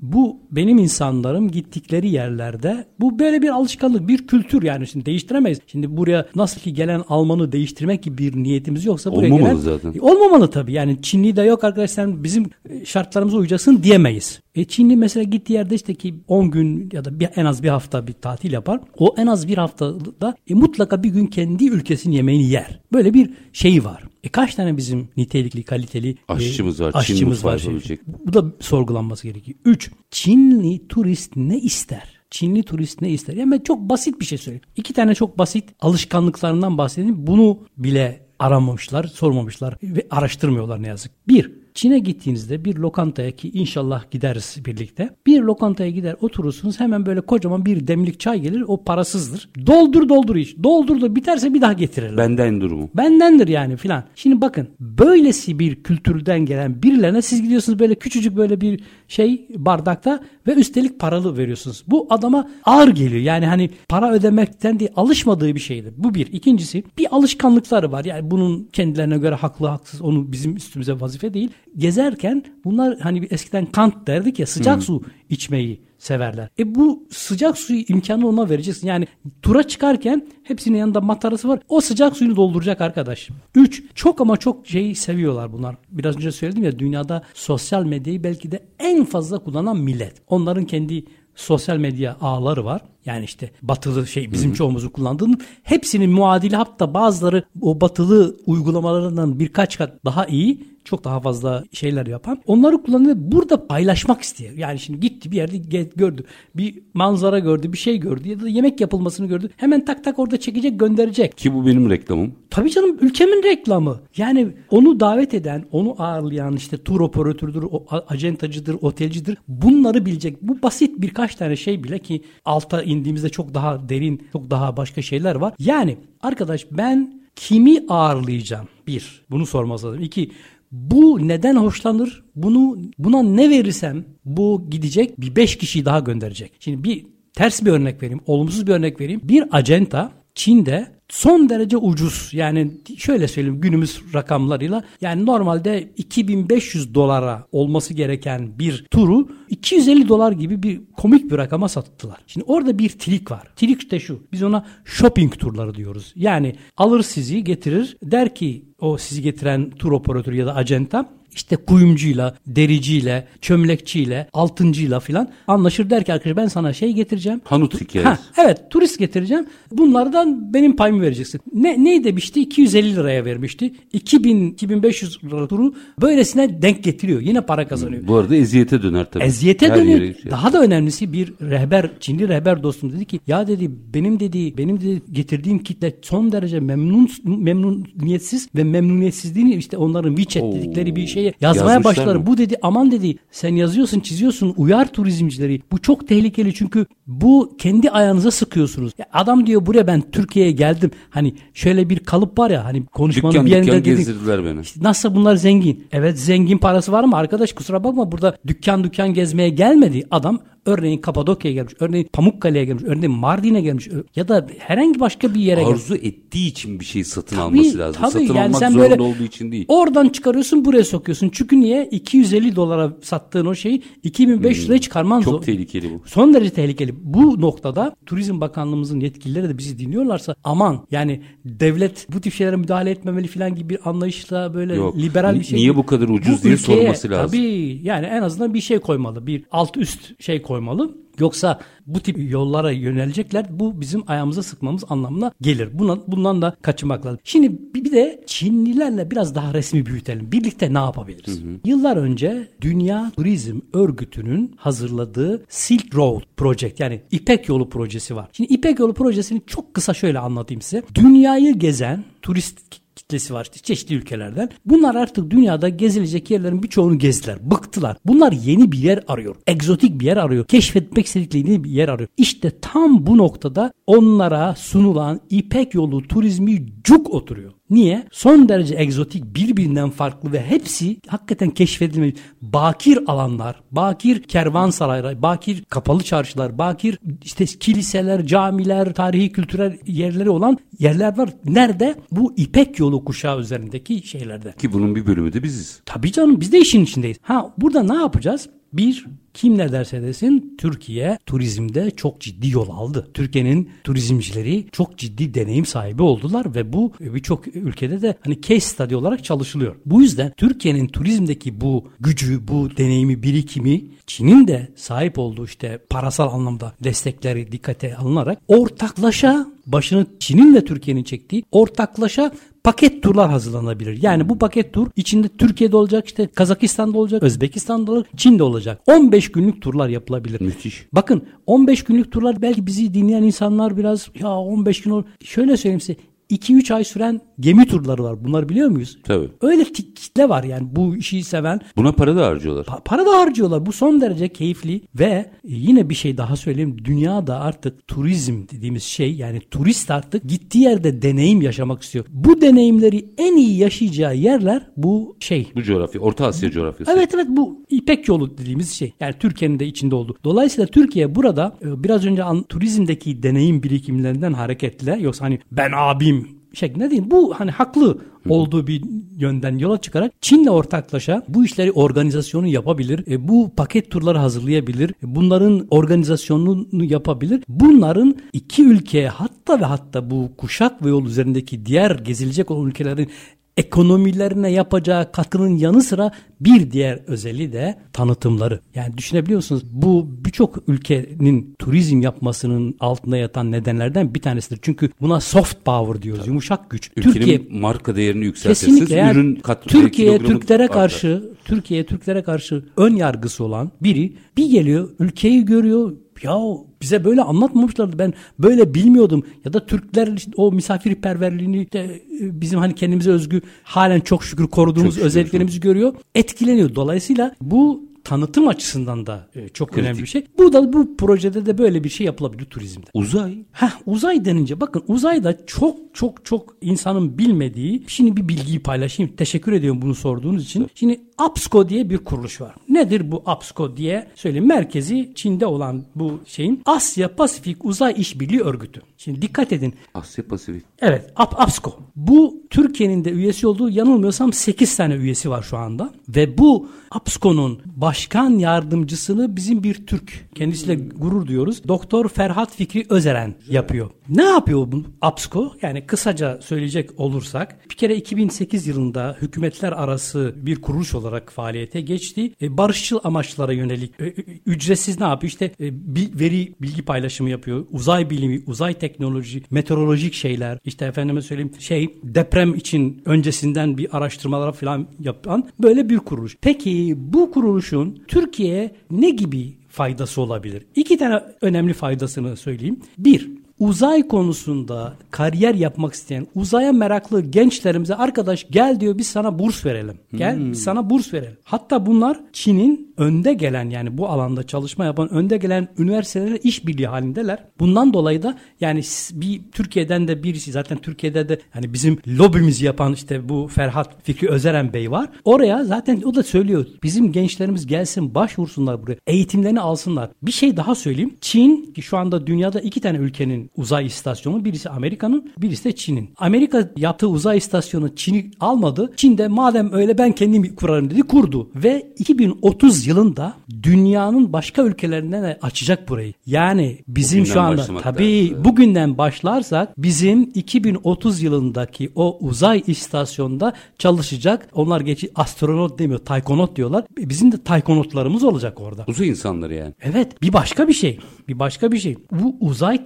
[0.00, 5.58] Bu benim insanlarım gittikleri yerlerde bu böyle bir alışkanlık, bir kültür yani şimdi değiştiremeyiz.
[5.66, 9.94] Şimdi buraya nasıl ki gelen Almanı değiştirmek gibi bir niyetimiz yoksa buraya Olmamalı gelen zaten.
[9.94, 10.72] E, Olmamalı tabii.
[10.72, 12.84] Yani Çinli de yok arkadaş sen bizim e,
[13.26, 14.40] şartlarımıza uyacaksın diyemeyiz.
[14.54, 17.68] E Çinli mesela gittiği yerde işte ki 10 gün ya da bir, en az bir
[17.68, 18.80] hafta bir tatil yapar.
[18.98, 22.80] O en az bir haftada e, mutlaka bir gün kendi ülkesinin yemeğini yer.
[22.92, 24.02] Böyle bir şeyi var.
[24.24, 27.80] E kaç tane bizim nitelikli, kaliteli e, Aşçımız var, Çin aşçımız mutfağı var.
[27.80, 27.98] Şey.
[28.26, 29.58] Bu da sorgulanması gerekiyor.
[29.64, 29.90] 3.
[30.10, 32.16] Çinli turist ne ister?
[32.30, 33.34] Çinli turist ne ister?
[33.34, 34.64] Yani ben çok basit bir şey söyleyeyim.
[34.76, 37.26] İki tane çok basit alışkanlıklarından bahsedeyim.
[37.26, 41.12] Bunu bile aramamışlar, sormamışlar ve araştırmıyorlar ne yazık.
[41.28, 45.10] Bir, Çin'e gittiğinizde bir lokantaya ki inşallah gideriz birlikte.
[45.26, 49.48] Bir lokantaya gider oturursunuz hemen böyle kocaman bir demlik çay gelir o parasızdır.
[49.66, 50.56] Doldur doldur iç.
[50.62, 52.16] Doldur da biterse bir daha getirirler.
[52.16, 52.90] Benden durumu.
[52.94, 54.04] Bendendir yani filan.
[54.14, 60.20] Şimdi bakın böylesi bir kültürden gelen birilerine siz gidiyorsunuz böyle küçücük böyle bir şey bardakta
[60.46, 61.84] ve üstelik paralı veriyorsunuz.
[61.86, 63.22] Bu adama ağır geliyor.
[63.22, 65.94] Yani hani para ödemekten değil alışmadığı bir şeydir.
[65.96, 66.26] Bu bir.
[66.26, 68.04] İkincisi bir alışkanlıkları var.
[68.04, 71.50] Yani bunun kendilerine göre haklı haksız onu bizim üstümüze vazife değil.
[71.76, 76.48] Gezerken bunlar hani eskiden Kant derdik ya sıcak su içmeyi severler.
[76.58, 78.86] E bu sıcak suyu imkanı ona vereceksin.
[78.86, 79.06] Yani
[79.42, 81.60] tura çıkarken hepsinin yanında matarası var.
[81.68, 83.28] O sıcak suyunu dolduracak arkadaş.
[83.54, 83.82] 3.
[83.94, 85.76] Çok ama çok şeyi seviyorlar bunlar.
[85.90, 90.14] Biraz önce söyledim ya dünyada sosyal medyayı belki de en fazla kullanan millet.
[90.26, 92.82] Onların kendi sosyal medya ağları var.
[93.06, 99.78] Yani işte batılı şey bizim çoğumuzun kullandığının hepsinin muadili hatta bazıları o batılı uygulamalarından birkaç
[99.78, 102.38] kat daha iyi çok daha fazla şeyler yapan.
[102.46, 103.16] Onları kullanıyor.
[103.18, 104.52] Burada paylaşmak istiyor.
[104.52, 106.24] Yani şimdi gitti bir yerde gördü.
[106.54, 109.50] Bir manzara gördü, bir şey gördü ya da yemek yapılmasını gördü.
[109.56, 111.36] Hemen tak tak orada çekecek, gönderecek.
[111.36, 112.34] Ki bu benim reklamım.
[112.50, 114.00] Tabii canım ülkemin reklamı.
[114.16, 119.38] Yani onu davet eden, onu ağırlayan işte tur operatörüdür, o acentacıdır, otelcidir.
[119.48, 120.42] Bunları bilecek.
[120.42, 125.02] Bu basit birkaç tane şey bile ki alta indiğimizde çok daha derin, çok daha başka
[125.02, 125.54] şeyler var.
[125.58, 128.68] Yani arkadaş ben kimi ağırlayacağım?
[128.86, 130.02] Bir, bunu sorması lazım.
[130.02, 130.30] İki,
[130.72, 132.24] bu neden hoşlanır?
[132.34, 136.52] Bunu buna ne verirsem bu gidecek bir beş kişiyi daha gönderecek.
[136.60, 139.20] Şimdi bir ters bir örnek vereyim, olumsuz bir örnek vereyim.
[139.24, 142.30] Bir acenta Çin'de son derece ucuz.
[142.32, 150.32] Yani şöyle söyleyeyim günümüz rakamlarıyla yani normalde 2500 dolara olması gereken bir turu 250 dolar
[150.32, 152.18] gibi bir komik bir rakama sattılar.
[152.26, 153.48] Şimdi orada bir trik var.
[153.56, 154.22] Trik de şu.
[154.32, 156.12] Biz ona shopping turları diyoruz.
[156.16, 161.56] Yani alır sizi getirir der ki o sizi getiren tur operatörü ya da acenta işte
[161.56, 167.40] kuyumcuyla, dericiyle, çömlekçiyle, altıncıyla filan anlaşır der ki arkadaş ben sana şey getireceğim.
[167.44, 168.08] Hanut hikayesi.
[168.08, 169.46] Ha, evet turist getireceğim.
[169.72, 171.40] Bunlardan benim payımı vereceksin.
[171.54, 172.40] Ne, ne demişti?
[172.40, 173.72] 250 liraya vermişti.
[173.92, 177.20] 2000 2500 lira turu böylesine denk getiriyor.
[177.20, 178.06] Yine para kazanıyor.
[178.08, 179.24] Bu arada eziyete döner tabii.
[179.24, 180.00] Eziyete Her dönüyor.
[180.00, 184.20] yere şey- Daha da önemlisi bir rehber, Çinli rehber dostum dedi ki ya dedi benim
[184.20, 190.52] dedi benim dedi getirdiğim kitle son derece memnun memnuniyetsiz ve memnuniyetsizliğini işte onların WeChat Oo.
[190.56, 192.16] dedikleri bir şeye yazmaya Yazmışlar başlar.
[192.16, 192.26] mı?
[192.26, 195.62] Bu dedi aman dedi sen yazıyorsun çiziyorsun uyar turizmcileri.
[195.72, 198.92] Bu çok tehlikeli çünkü bu kendi ayağınıza sıkıyorsunuz.
[198.98, 200.90] Ya adam diyor buraya ben Türkiye'ye geldim.
[201.10, 203.96] Hani şöyle bir kalıp var ya hani konuşmanın Dükkan bir yerinde dükkan dedik.
[203.96, 204.60] gezdirdiler beni.
[204.60, 205.86] İşte nasıl bunlar zengin?
[205.92, 207.16] Evet zengin parası var mı?
[207.16, 210.02] Arkadaş kusura bakma burada dükkan dükkan gezmeye gelmedi.
[210.10, 215.40] Adam örneğin Kapadokya'ya gelmiş, örneğin Pamukkale'ye gelmiş, örneğin Mardin'e gelmiş ya da herhangi başka bir
[215.40, 215.80] yere gelmiş.
[215.82, 218.00] Arzu ettiği için bir şey satın Tabii, alması lazım.
[218.02, 218.12] tabii.
[218.12, 219.64] satın Yani almak sen zorunda böyle olduğu için değil.
[219.68, 221.30] Oradan çıkarıyorsun buraya sokuyorsun.
[221.32, 221.88] Çünkü niye?
[221.90, 225.24] 250 dolara sattığın o şeyi 2500 liraya çıkarman Hmm.
[225.24, 225.42] Çok zor.
[225.42, 226.02] tehlikeli bu.
[226.06, 226.94] Son derece tehlikeli.
[227.02, 232.90] Bu noktada Turizm Bakanlığımızın yetkilileri de bizi dinliyorlarsa aman yani devlet bu tip şeylere müdahale
[232.90, 234.96] etmemeli falan gibi bir anlayışla böyle Yok.
[234.96, 235.58] liberal bir şey.
[235.58, 237.26] niye bu kadar ucuz diye sorması lazım.
[237.38, 239.26] Tabii yani en azından bir şey koymalı.
[239.26, 240.55] Bir alt üst şey koymalı.
[240.56, 240.94] Koymalı.
[241.18, 243.46] Yoksa bu tip yollara yönelecekler.
[243.50, 245.68] Bu bizim ayağımıza sıkmamız anlamına gelir.
[245.78, 247.20] Buna, bundan da kaçınmak lazım.
[247.24, 250.32] Şimdi bir de Çinlilerle biraz daha resmi büyütelim.
[250.32, 251.42] Birlikte ne yapabiliriz?
[251.42, 251.60] Hı hı.
[251.64, 258.28] Yıllar önce Dünya Turizm Örgütü'nün hazırladığı Silk Road Project yani İpek Yolu projesi var.
[258.32, 260.82] Şimdi İpek Yolu projesini çok kısa şöyle anlatayım size.
[260.94, 264.50] Dünyayı gezen turist kitlesi var işte çeşitli ülkelerden.
[264.64, 267.50] Bunlar artık dünyada gezilecek yerlerin birçoğunu gezdiler.
[267.50, 267.96] Bıktılar.
[268.04, 269.36] Bunlar yeni bir yer arıyor.
[269.46, 270.44] Egzotik bir yer arıyor.
[270.44, 272.08] Keşfetmek istedikleri bir yer arıyor.
[272.16, 277.52] İşte tam bu noktada onlara sunulan İpek yolu turizmi cuk oturuyor.
[277.70, 278.06] Niye?
[278.12, 286.02] Son derece egzotik, birbirinden farklı ve hepsi hakikaten keşfedilmiş bakir alanlar, bakir kervansaraylar, bakir kapalı
[286.02, 291.30] çarşılar, bakir işte kiliseler, camiler, tarihi kültürel yerleri olan yerler var.
[291.44, 291.94] Nerede?
[292.10, 294.52] Bu İpek yolu kuşağı üzerindeki şeylerde.
[294.52, 295.80] Ki bunun bir bölümü de biziz.
[295.86, 297.16] Tabii canım biz de işin içindeyiz.
[297.22, 298.48] Ha burada ne yapacağız?
[298.72, 303.08] Bir, kim ne derse desin Türkiye turizmde çok ciddi yol aldı.
[303.14, 308.94] Türkiye'nin turizmcileri çok ciddi deneyim sahibi oldular ve bu birçok ülkede de hani case study
[308.94, 309.76] olarak çalışılıyor.
[309.86, 316.32] Bu yüzden Türkiye'nin turizmdeki bu gücü, bu deneyimi, birikimi Çin'in de sahip olduğu işte parasal
[316.32, 322.32] anlamda destekleri dikkate alınarak ortaklaşa başını Çin'in ve Türkiye'nin çektiği ortaklaşa
[322.66, 324.02] paket turlar hazırlanabilir.
[324.02, 328.80] Yani bu paket tur içinde Türkiye'de olacak, işte Kazakistan'da olacak, Özbekistan'da olacak, Çin'de olacak.
[328.86, 330.40] 15 günlük turlar yapılabilir.
[330.40, 330.86] Müthiş.
[330.92, 335.04] Bakın 15 günlük turlar belki bizi dinleyen insanlar biraz ya 15 gün olur.
[335.24, 335.96] Şöyle söyleyeyim size
[336.30, 338.24] 2-3 ay süren gemi turları var.
[338.24, 338.98] Bunları biliyor muyuz?
[339.04, 339.28] Tabii.
[339.40, 341.60] Öyle kitle var yani bu işi seven.
[341.76, 342.64] Buna para da harcıyorlar.
[342.64, 343.66] Pa- para da harcıyorlar.
[343.66, 346.76] Bu son derece keyifli ve yine bir şey daha söyleyeyim.
[346.84, 352.04] Dünyada artık turizm dediğimiz şey yani turist artık gittiği yerde deneyim yaşamak istiyor.
[352.10, 355.52] Bu deneyimleri en iyi yaşayacağı yerler bu şey.
[355.54, 356.00] Bu coğrafya.
[356.00, 356.92] Orta Asya coğrafyası.
[356.92, 358.92] Evet evet bu İpek yolu dediğimiz şey.
[359.00, 360.16] Yani Türkiye'nin de içinde oldu.
[360.24, 366.28] Dolayısıyla Türkiye burada e, biraz önce an, turizmdeki deneyim birikimlerinden hareketle yoksa hani ben abim
[366.56, 367.02] şeklinde değil.
[367.06, 368.82] Bu hani haklı olduğu bir
[369.16, 373.04] yönden yola çıkarak Çin'le ortaklaşa bu işleri organizasyonu yapabilir.
[373.10, 374.90] E, bu paket turları hazırlayabilir.
[374.90, 377.42] E, bunların organizasyonunu yapabilir.
[377.48, 383.08] Bunların iki ülkeye hatta ve hatta bu kuşak ve yol üzerindeki diğer gezilecek olan ülkelerin
[383.56, 388.60] ekonomilerine yapacağı katkının yanı sıra bir diğer özelliği de tanıtımları.
[388.74, 389.62] Yani düşünebiliyor musunuz?
[389.70, 394.58] Bu birçok ülkenin turizm yapmasının altında yatan nedenlerden bir tanesidir.
[394.62, 396.20] Çünkü buna soft power diyoruz.
[396.20, 396.30] Tabii.
[396.30, 396.90] Yumuşak güç.
[396.96, 398.74] Ülkenin Türkiye marka değerini yükseltirsiniz.
[398.74, 398.96] Kesinlikle.
[398.96, 400.74] Yani ürün kat, Türkiye Türklere artar.
[400.74, 405.92] karşı Türkiye Türklere karşı ön yargısı olan biri bir geliyor, ülkeyi görüyor,
[406.24, 406.38] ya
[406.82, 412.58] bize böyle anlatmamışlardı ben böyle bilmiyordum ya da Türkler işte o misafirperverliğini de e, bizim
[412.58, 419.06] hani kendimize özgü halen çok şükür koruduğumuz çok özelliklerimizi görüyor etkileniyor dolayısıyla bu tanıtım açısından
[419.06, 419.84] da e, çok Kritik.
[419.84, 420.26] önemli bir şey.
[420.38, 422.86] Bu da bu projede de böyle bir şey yapılabilir turizmde.
[422.94, 423.38] Uzay.
[423.52, 429.12] Heh, uzay denince bakın uzayda çok çok çok insanın bilmediği şimdi bir bilgiyi paylaşayım.
[429.16, 430.66] Teşekkür ediyorum bunu sorduğunuz için.
[430.74, 432.54] Şimdi APSCO diye bir kuruluş var.
[432.68, 434.48] Nedir bu APSCO diye söyleyeyim.
[434.48, 438.82] Merkezi Çin'de olan bu şeyin Asya Pasifik Uzay İşbirliği Örgütü.
[438.96, 439.74] Şimdi dikkat edin.
[439.94, 440.62] Asya Pasifik.
[440.78, 441.78] Evet AP, APSCO.
[441.96, 445.90] Bu Türkiye'nin de üyesi olduğu yanılmıyorsam 8 tane üyesi var şu anda.
[446.08, 451.68] Ve bu APSCO'nun başkan yardımcısını bizim bir Türk kendisiyle gurur diyoruz.
[451.68, 453.90] Doktor Ferhat Fikri Özeren yapıyor.
[454.08, 455.52] Ne yapıyor bu APSCO?
[455.62, 462.32] Yani kısaca söyleyecek olursak bir kere 2008 yılında hükümetler arası bir kuruluş olarak faaliyete geçti.
[462.42, 464.14] E, barışçıl amaçlara yönelik e,
[464.46, 465.28] ücretsiz ne yapıyor?
[465.28, 465.72] İşte e,
[466.20, 467.66] veri bilgi paylaşımı yapıyor.
[467.70, 474.52] Uzay bilimi, uzay teknoloji, meteorolojik şeyler, işte efendime söyleyeyim şey deprem için öncesinden bir araştırmalar
[474.52, 476.36] falan yapan böyle bir kuruluş.
[476.40, 480.62] Peki bu kuruluşun Türkiye'ye ne gibi faydası olabilir?
[480.74, 482.80] İki tane önemli faydasını söyleyeyim.
[482.98, 489.66] Bir, uzay konusunda kariyer yapmak isteyen, uzaya meraklı gençlerimize arkadaş gel diyor biz sana burs
[489.66, 489.98] verelim.
[490.14, 490.52] Gel hmm.
[490.52, 491.36] biz sana burs verelim.
[491.44, 497.44] Hatta bunlar Çin'in önde gelen yani bu alanda çalışma yapan önde gelen üniversitelerle işbirliği halindeler.
[497.60, 502.92] Bundan dolayı da yani bir Türkiye'den de birisi zaten Türkiye'de de hani bizim lobimizi yapan
[502.92, 505.08] işte bu Ferhat Fikri Özeren Bey var.
[505.24, 506.66] Oraya zaten o da söylüyor.
[506.82, 508.96] Bizim gençlerimiz gelsin başvursunlar buraya.
[509.06, 510.10] Eğitimlerini alsınlar.
[510.22, 511.14] Bir şey daha söyleyeyim.
[511.20, 516.10] Çin ki şu anda dünyada iki tane ülkenin uzay istasyonu birisi Amerika'nın birisi de Çin'in.
[516.18, 518.92] Amerika yaptığı uzay istasyonu Çin'i almadı.
[518.96, 521.50] Çin de madem öyle ben kendim kurarım dedi kurdu.
[521.54, 526.12] Ve 2030 yılında dünyanın başka ülkelerine de açacak burayı.
[526.26, 528.44] Yani bizim Bugünden şu anda tabii lazım.
[528.44, 534.48] bugünden başlarsak bizim 2030 yılındaki o uzay istasyonda çalışacak.
[534.54, 536.84] Onlar geçi astronot demiyor, taykonot diyorlar.
[536.98, 538.84] Bizim de taykonotlarımız olacak orada.
[538.88, 539.74] Uzay insanları yani.
[539.80, 540.98] Evet bir başka bir şey.
[541.28, 541.96] Bir başka bir şey.
[542.12, 542.84] Bu uzay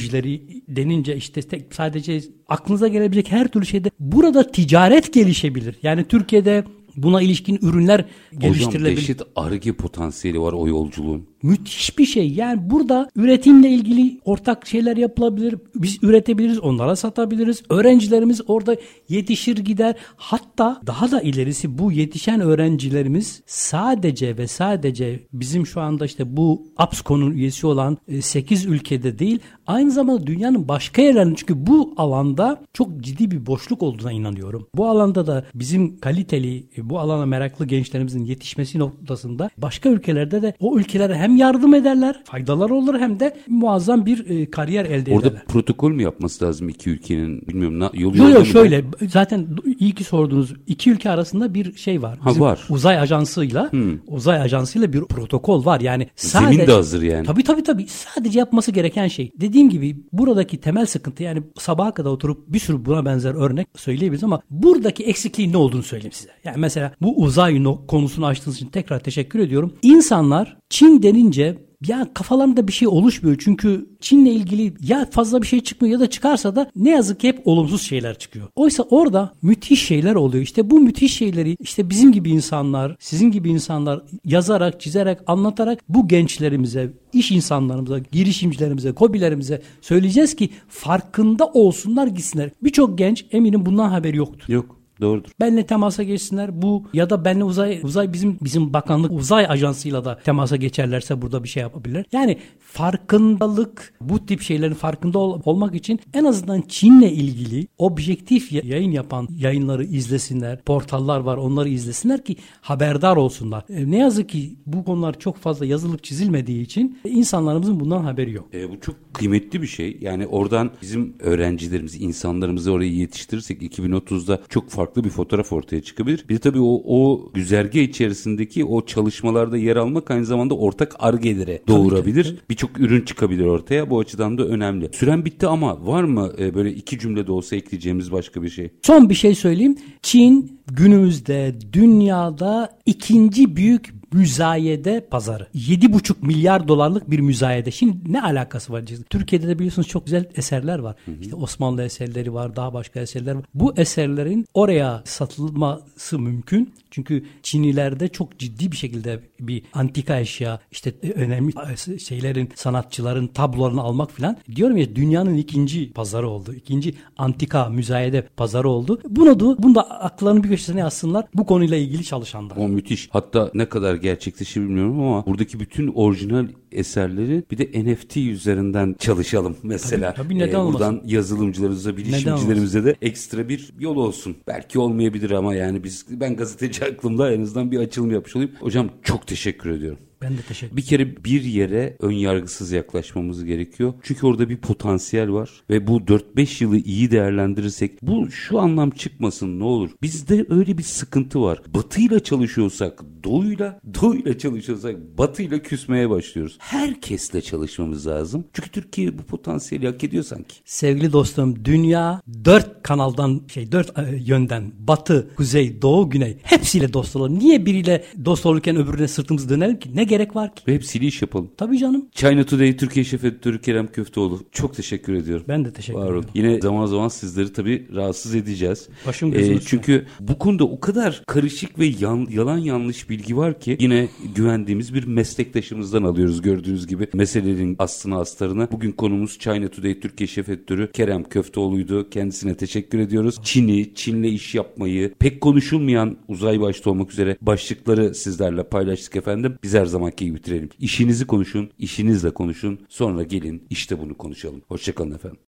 [0.00, 5.76] teknolojileri denince işte tek, sadece aklınıza gelebilecek her türlü şeyde burada ticaret gelişebilir.
[5.82, 6.64] Yani Türkiye'de
[6.96, 8.96] buna ilişkin ürünler Hocam geliştirilebilir.
[8.96, 11.26] dehşet arge potansiyeli var o yolculuğun.
[11.42, 12.32] Müthiş bir şey.
[12.32, 15.54] Yani burada üretimle ilgili ortak şeyler yapılabilir.
[15.74, 17.62] Biz üretebiliriz, onlara satabiliriz.
[17.70, 18.76] Öğrencilerimiz orada
[19.08, 19.94] yetişir gider.
[20.16, 26.66] Hatta daha da ilerisi bu yetişen öğrencilerimiz sadece ve sadece bizim şu anda işte bu
[26.76, 29.38] APSCO'nun üyesi olan 8 ülkede değil,
[29.70, 34.66] aynı zamanda dünyanın başka yerlerinde çünkü bu alanda çok ciddi bir boşluk olduğuna inanıyorum.
[34.74, 40.78] Bu alanda da bizim kaliteli, bu alana meraklı gençlerimizin yetişmesi noktasında başka ülkelerde de o
[40.78, 45.44] ülkelere hem yardım ederler, faydalar olur hem de muazzam bir e, kariyer elde Orada ederler.
[45.46, 47.42] protokol mü yapması lazım iki ülkenin?
[47.48, 47.80] Bilmiyorum.
[47.80, 49.48] Na, yolu Yok yok şöyle zaten
[49.78, 50.54] iyi ki sordunuz.
[50.66, 52.18] İki ülke arasında bir şey var.
[52.18, 52.60] Ha, var.
[52.70, 53.70] Uzay ajansıyla
[54.06, 55.80] uzay ajansıyla bir protokol var.
[55.80, 57.26] Yani Zemin sadece de hazır yani.
[57.26, 57.86] Tabii tabii tabii.
[57.88, 59.32] Sadece yapması gereken şey.
[59.40, 64.24] Dediğim gibi buradaki temel sıkıntı yani sabaha kadar oturup bir sürü buna benzer örnek söyleyebiliriz
[64.24, 66.30] ama buradaki eksikliğin ne olduğunu söyleyeyim size.
[66.44, 67.50] Yani mesela bu uzay
[67.88, 69.74] konusunu açtığınız için tekrar teşekkür ediyorum.
[69.82, 75.60] İnsanlar Çin denince ya kafalarında bir şey oluşmuyor çünkü Çin'le ilgili ya fazla bir şey
[75.60, 78.46] çıkmıyor ya da çıkarsa da ne yazık ki hep olumsuz şeyler çıkıyor.
[78.56, 80.42] Oysa orada müthiş şeyler oluyor.
[80.42, 86.08] İşte bu müthiş şeyleri işte bizim gibi insanlar, sizin gibi insanlar yazarak, çizerek, anlatarak bu
[86.08, 92.50] gençlerimize, iş insanlarımıza, girişimcilerimize, kobilerimize söyleyeceğiz ki farkında olsunlar gitsinler.
[92.62, 94.44] Birçok genç eminim bundan haberi yoktur.
[94.48, 94.79] Yok.
[95.00, 95.30] Doğrudur.
[95.40, 100.18] Benle temasa geçsinler bu ya da benle uzay uzay bizim bizim bakanlık uzay ajansıyla da
[100.24, 102.04] temasa geçerlerse burada bir şey yapabilirler.
[102.12, 108.62] Yani farkındalık bu tip şeylerin farkında ol- olmak için en azından Çin'le ilgili objektif ya-
[108.64, 110.62] yayın yapan yayınları izlesinler.
[110.62, 113.64] Portallar var onları izlesinler ki haberdar olsunlar.
[113.68, 118.48] E, ne yazık ki bu konular çok fazla yazılıp çizilmediği için insanlarımızın bundan haberi yok.
[118.54, 119.98] E, bu çok kıymetli bir şey.
[120.00, 126.24] Yani oradan bizim öğrencilerimizi, insanlarımızı oraya yetiştirirsek 2030'da çok farklı bir fotoğraf ortaya çıkabilir.
[126.28, 131.62] Bir de tabii o, o güzerge içerisindeki o çalışmalarda yer almak aynı zamanda ortak argelere
[131.68, 132.36] doğurabilir.
[132.50, 133.90] Birçok ürün çıkabilir ortaya.
[133.90, 134.90] Bu açıdan da önemli.
[134.92, 138.70] Süren bitti ama var mı e, böyle iki cümlede olsa ekleyeceğimiz başka bir şey?
[138.82, 139.76] Son bir şey söyleyeyim.
[140.02, 145.46] Çin günümüzde dünyada ikinci büyük müzayede pazarı.
[145.54, 147.70] 7,5 milyar dolarlık bir müzayede.
[147.70, 148.84] Şimdi ne alakası var?
[149.10, 150.96] Türkiye'de de biliyorsunuz çok güzel eserler var.
[151.20, 153.44] İşte Osmanlı eserleri var, daha başka eserler var.
[153.54, 156.74] Bu eserlerin oraya satılması mümkün.
[156.90, 161.52] Çünkü Çinilerde çok ciddi bir şekilde bir antika eşya, işte önemli
[162.00, 164.36] şeylerin, sanatçıların tablolarını almak filan.
[164.56, 166.54] Diyorum ya dünyanın ikinci pazarı oldu.
[166.54, 169.00] İkinci antika müzayede pazarı oldu.
[169.08, 171.26] Bunu da, bunu da akıllarının bir köşesine yazsınlar.
[171.34, 172.56] Bu konuyla ilgili çalışanlar.
[172.56, 173.08] O müthiş.
[173.12, 179.56] Hatta ne kadar gerçekleşir bilmiyorum ama buradaki bütün orijinal eserleri bir de NFT üzerinden çalışalım
[179.62, 180.14] mesela.
[180.14, 180.72] Tabii, tabii, neden olmasın?
[180.72, 184.36] Buradan yazılımcılarımıza, bilişimcilerimize de ekstra bir yol olsun.
[184.46, 188.52] Belki olmayabilir ama yani biz ben gazeteci aklımda en azından bir açılım yapmış olayım.
[188.60, 189.98] Hocam çok teşekkür ediyorum.
[190.22, 193.94] Ben de teşekkür Bir kere bir yere ön yargısız yaklaşmamız gerekiyor.
[194.02, 199.60] Çünkü orada bir potansiyel var ve bu 4-5 yılı iyi değerlendirirsek bu şu anlam çıkmasın
[199.60, 199.90] ne olur.
[200.02, 201.62] Bizde öyle bir sıkıntı var.
[201.74, 206.56] Batıyla çalışıyorsak doğuyla, doğuyla çalışıyorsak batıyla küsmeye başlıyoruz.
[206.58, 208.44] Herkesle çalışmamız lazım.
[208.52, 210.54] Çünkü Türkiye bu potansiyeli hak ediyor sanki.
[210.64, 217.16] Sevgili dostum dünya dört kanaldan şey dört e, yönden batı, kuzey, doğu, güney hepsiyle dost
[217.16, 217.38] olalım.
[217.38, 219.96] Niye biriyle dost olurken öbürüne sırtımızı dönelim ki?
[219.96, 220.62] Ne gerek var ki?
[220.68, 221.50] Ve hepsiyle iş yapalım.
[221.56, 222.06] Tabii canım.
[222.14, 224.40] China Today Türkiye Şef Editörü Kerem Köfteoğlu.
[224.52, 225.44] Çok teşekkür ediyorum.
[225.48, 226.24] Ben de teşekkür Var ederim.
[226.34, 228.88] Yine zaman zaman sizleri tabii rahatsız edeceğiz.
[229.06, 229.68] Başım gözüm üstüne.
[229.70, 234.94] Çünkü bu konuda o kadar karışık ve yan- yalan yanlış bilgi var ki yine güvendiğimiz
[234.94, 238.68] bir meslektaşımızdan alıyoruz gördüğünüz gibi meselelerin aslını astarını.
[238.72, 242.10] Bugün konumuz China Today Türkiye Şef Editörü Kerem Köfteoğlu'ydu.
[242.10, 243.36] Kendisine teşekkür ediyoruz.
[243.42, 249.54] Çin'i, Çin'le iş yapmayı, pek konuşulmayan uzay başta olmak üzere başlıkları sizlerle paylaştık efendim.
[249.62, 250.68] Biz her zamanki gibi bitirelim.
[250.78, 252.80] İşinizi konuşun, işinizle konuşun.
[252.88, 254.62] Sonra gelin işte bunu konuşalım.
[254.68, 255.40] Hoşçakalın efendim.